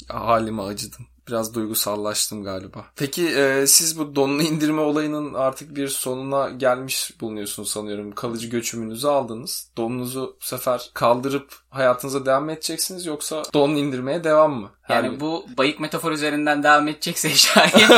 halime 0.08 0.62
acıdım. 0.62 1.06
Biraz 1.28 1.54
duygusallaştım 1.54 2.44
galiba. 2.44 2.84
Peki 2.96 3.28
e, 3.28 3.66
siz 3.66 3.98
bu 3.98 4.16
donunu 4.16 4.42
indirme 4.42 4.80
olayının 4.80 5.34
artık 5.34 5.76
bir 5.76 5.88
sonuna 5.88 6.50
gelmiş 6.50 7.10
bulunuyorsunuz 7.20 7.70
sanıyorum. 7.70 8.12
Kalıcı 8.14 8.48
göçümünüzü 8.48 9.06
aldınız. 9.08 9.70
Donunuzu 9.76 10.36
bu 10.42 10.44
sefer 10.46 10.90
kaldırıp 10.94 11.54
hayatınıza 11.70 12.26
devam 12.26 12.50
edeceksiniz 12.50 13.06
yoksa 13.06 13.42
donunu 13.54 13.78
indirmeye 13.78 14.24
devam 14.24 14.52
mı? 14.60 14.70
Her 14.82 14.96
Yani 14.96 15.10
gün. 15.10 15.20
bu 15.20 15.46
bayık 15.58 15.80
metafor 15.80 16.12
üzerinden 16.12 16.62
devam 16.62 16.88
edecekse 16.88 17.30
şayet 17.34 17.90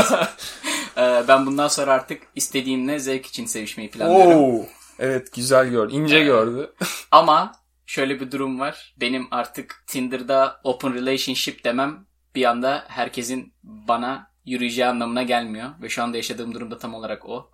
e, 0.97 1.25
ben 1.29 1.47
bundan 1.47 1.69
sonra 1.69 1.93
artık 1.93 2.23
istediğimle 2.35 2.99
zevk 2.99 3.27
için 3.27 3.47
sevişmeyi 3.47 3.91
planlıyorum. 3.91 4.33
Oo, 4.61 4.67
evet 4.99 5.33
güzel 5.33 5.69
gördü. 5.69 5.93
ince 5.95 6.25
gördü. 6.25 6.73
Ama 7.11 7.53
şöyle 7.87 8.21
bir 8.21 8.31
durum 8.31 8.61
var. 8.61 8.95
Benim 9.01 9.29
artık 9.31 9.85
Tinder'da 9.87 10.61
open 10.65 10.95
relationship 10.95 11.65
demem 11.65 12.07
bir 12.35 12.45
anda 12.45 12.85
herkesin 12.89 13.55
bana 13.63 14.31
yürüyeceği 14.45 14.87
anlamına 14.87 15.23
gelmiyor. 15.23 15.71
Ve 15.83 15.89
şu 15.89 16.03
anda 16.03 16.17
yaşadığım 16.17 16.55
durumda 16.55 16.79
tam 16.79 16.95
olarak 16.95 17.29
o. 17.29 17.51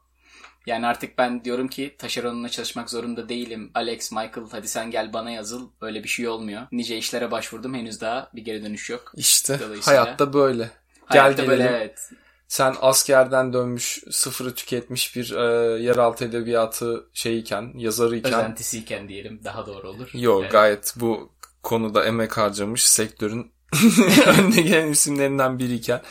Yani 0.66 0.86
artık 0.86 1.18
ben 1.18 1.44
diyorum 1.44 1.68
ki 1.68 1.94
taşeronuna 1.98 2.48
çalışmak 2.48 2.90
zorunda 2.90 3.28
değilim. 3.28 3.70
Alex, 3.74 4.12
Michael 4.12 4.46
hadi 4.50 4.68
sen 4.68 4.90
gel 4.90 5.12
bana 5.12 5.30
yazıl. 5.30 5.70
Öyle 5.80 6.04
bir 6.04 6.08
şey 6.08 6.28
olmuyor. 6.28 6.62
Nice 6.72 6.96
işlere 6.96 7.30
başvurdum. 7.30 7.74
Henüz 7.74 8.00
daha 8.00 8.30
bir 8.34 8.44
geri 8.44 8.64
dönüş 8.64 8.90
yok. 8.90 9.12
İşte 9.16 9.60
hayatta 9.82 10.32
böyle. 10.32 10.70
Hayatta 11.04 11.42
Gel 11.42 11.50
böyle 11.50 11.62
evet. 11.62 12.10
Sen 12.48 12.74
askerden 12.80 13.52
dönmüş, 13.52 14.02
sıfırı 14.10 14.54
tüketmiş 14.54 15.16
bir 15.16 15.32
e, 15.36 15.42
yeraltı 15.82 16.24
edebiyatı 16.24 17.08
şeyiken, 17.14 17.72
yazarıyken. 17.74 18.32
Özentisiyken 18.32 19.08
diyelim 19.08 19.40
daha 19.44 19.66
doğru 19.66 19.88
olur. 19.88 20.10
Yok 20.14 20.42
Evet. 20.42 20.52
gayet 20.52 20.94
bu 20.96 21.32
konuda 21.62 22.04
emek 22.04 22.36
harcamış 22.36 22.86
sektörün 22.86 23.52
önde 24.38 24.62
gelen 24.62 24.88
isimlerinden 24.88 25.58
biriyken 25.58 26.02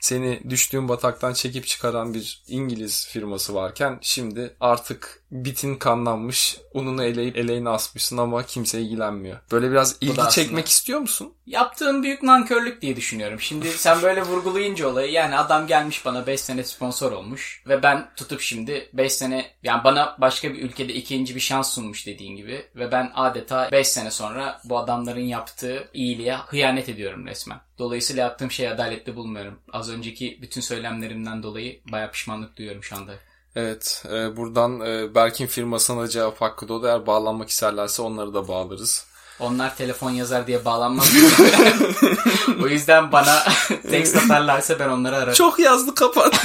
seni 0.00 0.50
düştüğün 0.50 0.88
bataktan 0.88 1.32
çekip 1.32 1.66
çıkaran 1.66 2.14
bir 2.14 2.42
İngiliz 2.48 3.08
firması 3.08 3.54
varken 3.54 3.98
şimdi 4.00 4.56
artık 4.60 5.22
bitin 5.30 5.76
kanlanmış 5.76 6.56
ununu 6.74 7.04
eleyip 7.04 7.36
eleğine 7.36 7.68
asmışsın 7.68 8.16
ama 8.16 8.42
kimse 8.46 8.80
ilgilenmiyor. 8.80 9.38
Böyle 9.52 9.70
biraz 9.70 9.96
ilgi 10.00 10.12
aslında- 10.12 10.30
çekmek 10.30 10.68
istiyor 10.68 11.00
musun? 11.00 11.34
Yaptığım 11.46 12.02
büyük 12.02 12.22
nankörlük 12.22 12.82
diye 12.82 12.96
düşünüyorum. 12.96 13.40
Şimdi 13.40 13.68
sen 13.68 14.02
böyle 14.02 14.22
vurgulayınca 14.22 14.88
olayı 14.88 15.12
yani 15.12 15.36
adam 15.36 15.66
gelmiş 15.66 16.04
bana 16.04 16.26
5 16.26 16.40
sene 16.40 16.64
sponsor 16.64 17.12
olmuş 17.12 17.62
ve 17.68 17.82
ben 17.82 18.10
tutup 18.16 18.40
şimdi 18.40 18.90
5 18.92 19.12
sene 19.12 19.46
yani 19.62 19.84
bana 19.84 20.16
başka 20.20 20.54
bir 20.54 20.62
ülkede 20.62 20.94
ikinci 20.94 21.34
bir 21.34 21.40
şans 21.40 21.74
sunmuş 21.74 22.06
dediğin 22.06 22.36
gibi 22.36 22.66
ve 22.76 22.92
ben 22.92 23.12
adeta 23.14 23.68
5 23.72 23.88
sene 23.88 24.10
sonra 24.10 24.60
bu 24.64 24.78
adamların 24.78 25.20
yaptığı 25.20 25.88
iyiliğe 25.94 26.34
hıyanet 26.36 26.88
ediyorum 26.88 27.26
resmen. 27.26 27.60
Dolayısıyla 27.78 28.22
yaptığım 28.22 28.50
şeyi 28.50 28.70
adaletli 28.70 29.16
bulmuyorum. 29.16 29.58
Az 29.72 29.90
önceki 29.90 30.38
bütün 30.42 30.60
söylemlerimden 30.60 31.42
dolayı 31.42 31.80
bayağı 31.92 32.10
pişmanlık 32.10 32.56
duyuyorum 32.56 32.82
şu 32.82 32.96
anda. 32.96 33.12
Evet 33.58 34.04
e, 34.12 34.36
buradan 34.36 34.80
e, 34.80 35.14
Berk'in 35.14 35.46
firmasına 35.46 36.02
da 36.02 36.08
cevap 36.08 36.40
hakkı 36.40 36.68
doğdu. 36.68 36.86
Eğer 36.86 37.06
bağlanmak 37.06 37.48
isterlerse 37.48 38.02
onları 38.02 38.34
da 38.34 38.48
bağlarız. 38.48 39.06
Onlar 39.40 39.76
telefon 39.76 40.10
yazar 40.10 40.46
diye 40.46 40.64
bağlanmaz. 40.64 41.12
o 42.62 42.68
yüzden 42.68 43.12
bana 43.12 43.42
text 43.90 44.16
atarlarsa 44.16 44.78
ben 44.78 44.88
onları 44.88 45.16
ararım. 45.16 45.34
Çok 45.34 45.58
yazdı 45.58 45.94
kapat. 45.94 46.44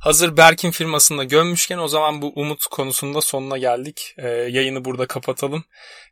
Hazır 0.00 0.36
Berk'in 0.36 0.70
firmasında 0.70 1.24
gömmüşken 1.24 1.78
o 1.78 1.88
zaman 1.88 2.22
bu 2.22 2.32
umut 2.36 2.66
konusunda 2.66 3.20
sonuna 3.20 3.58
geldik. 3.58 4.14
Ee, 4.18 4.28
yayını 4.28 4.84
burada 4.84 5.06
kapatalım. 5.06 5.64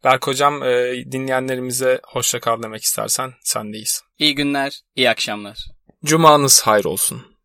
Berk 0.05 0.27
hocam 0.27 0.63
e, 0.63 0.95
dinleyenlerimize 1.13 2.01
hoşça 2.05 2.41
kal 2.41 2.63
demek 2.63 2.83
istersen 2.83 3.33
sendeyiz. 3.43 4.03
İyi 4.19 4.35
günler, 4.35 4.81
iyi 4.97 5.11
akşamlar. 5.11 5.59
Cumanız 6.05 6.63
hayır 6.63 6.85
olsun. 6.85 7.36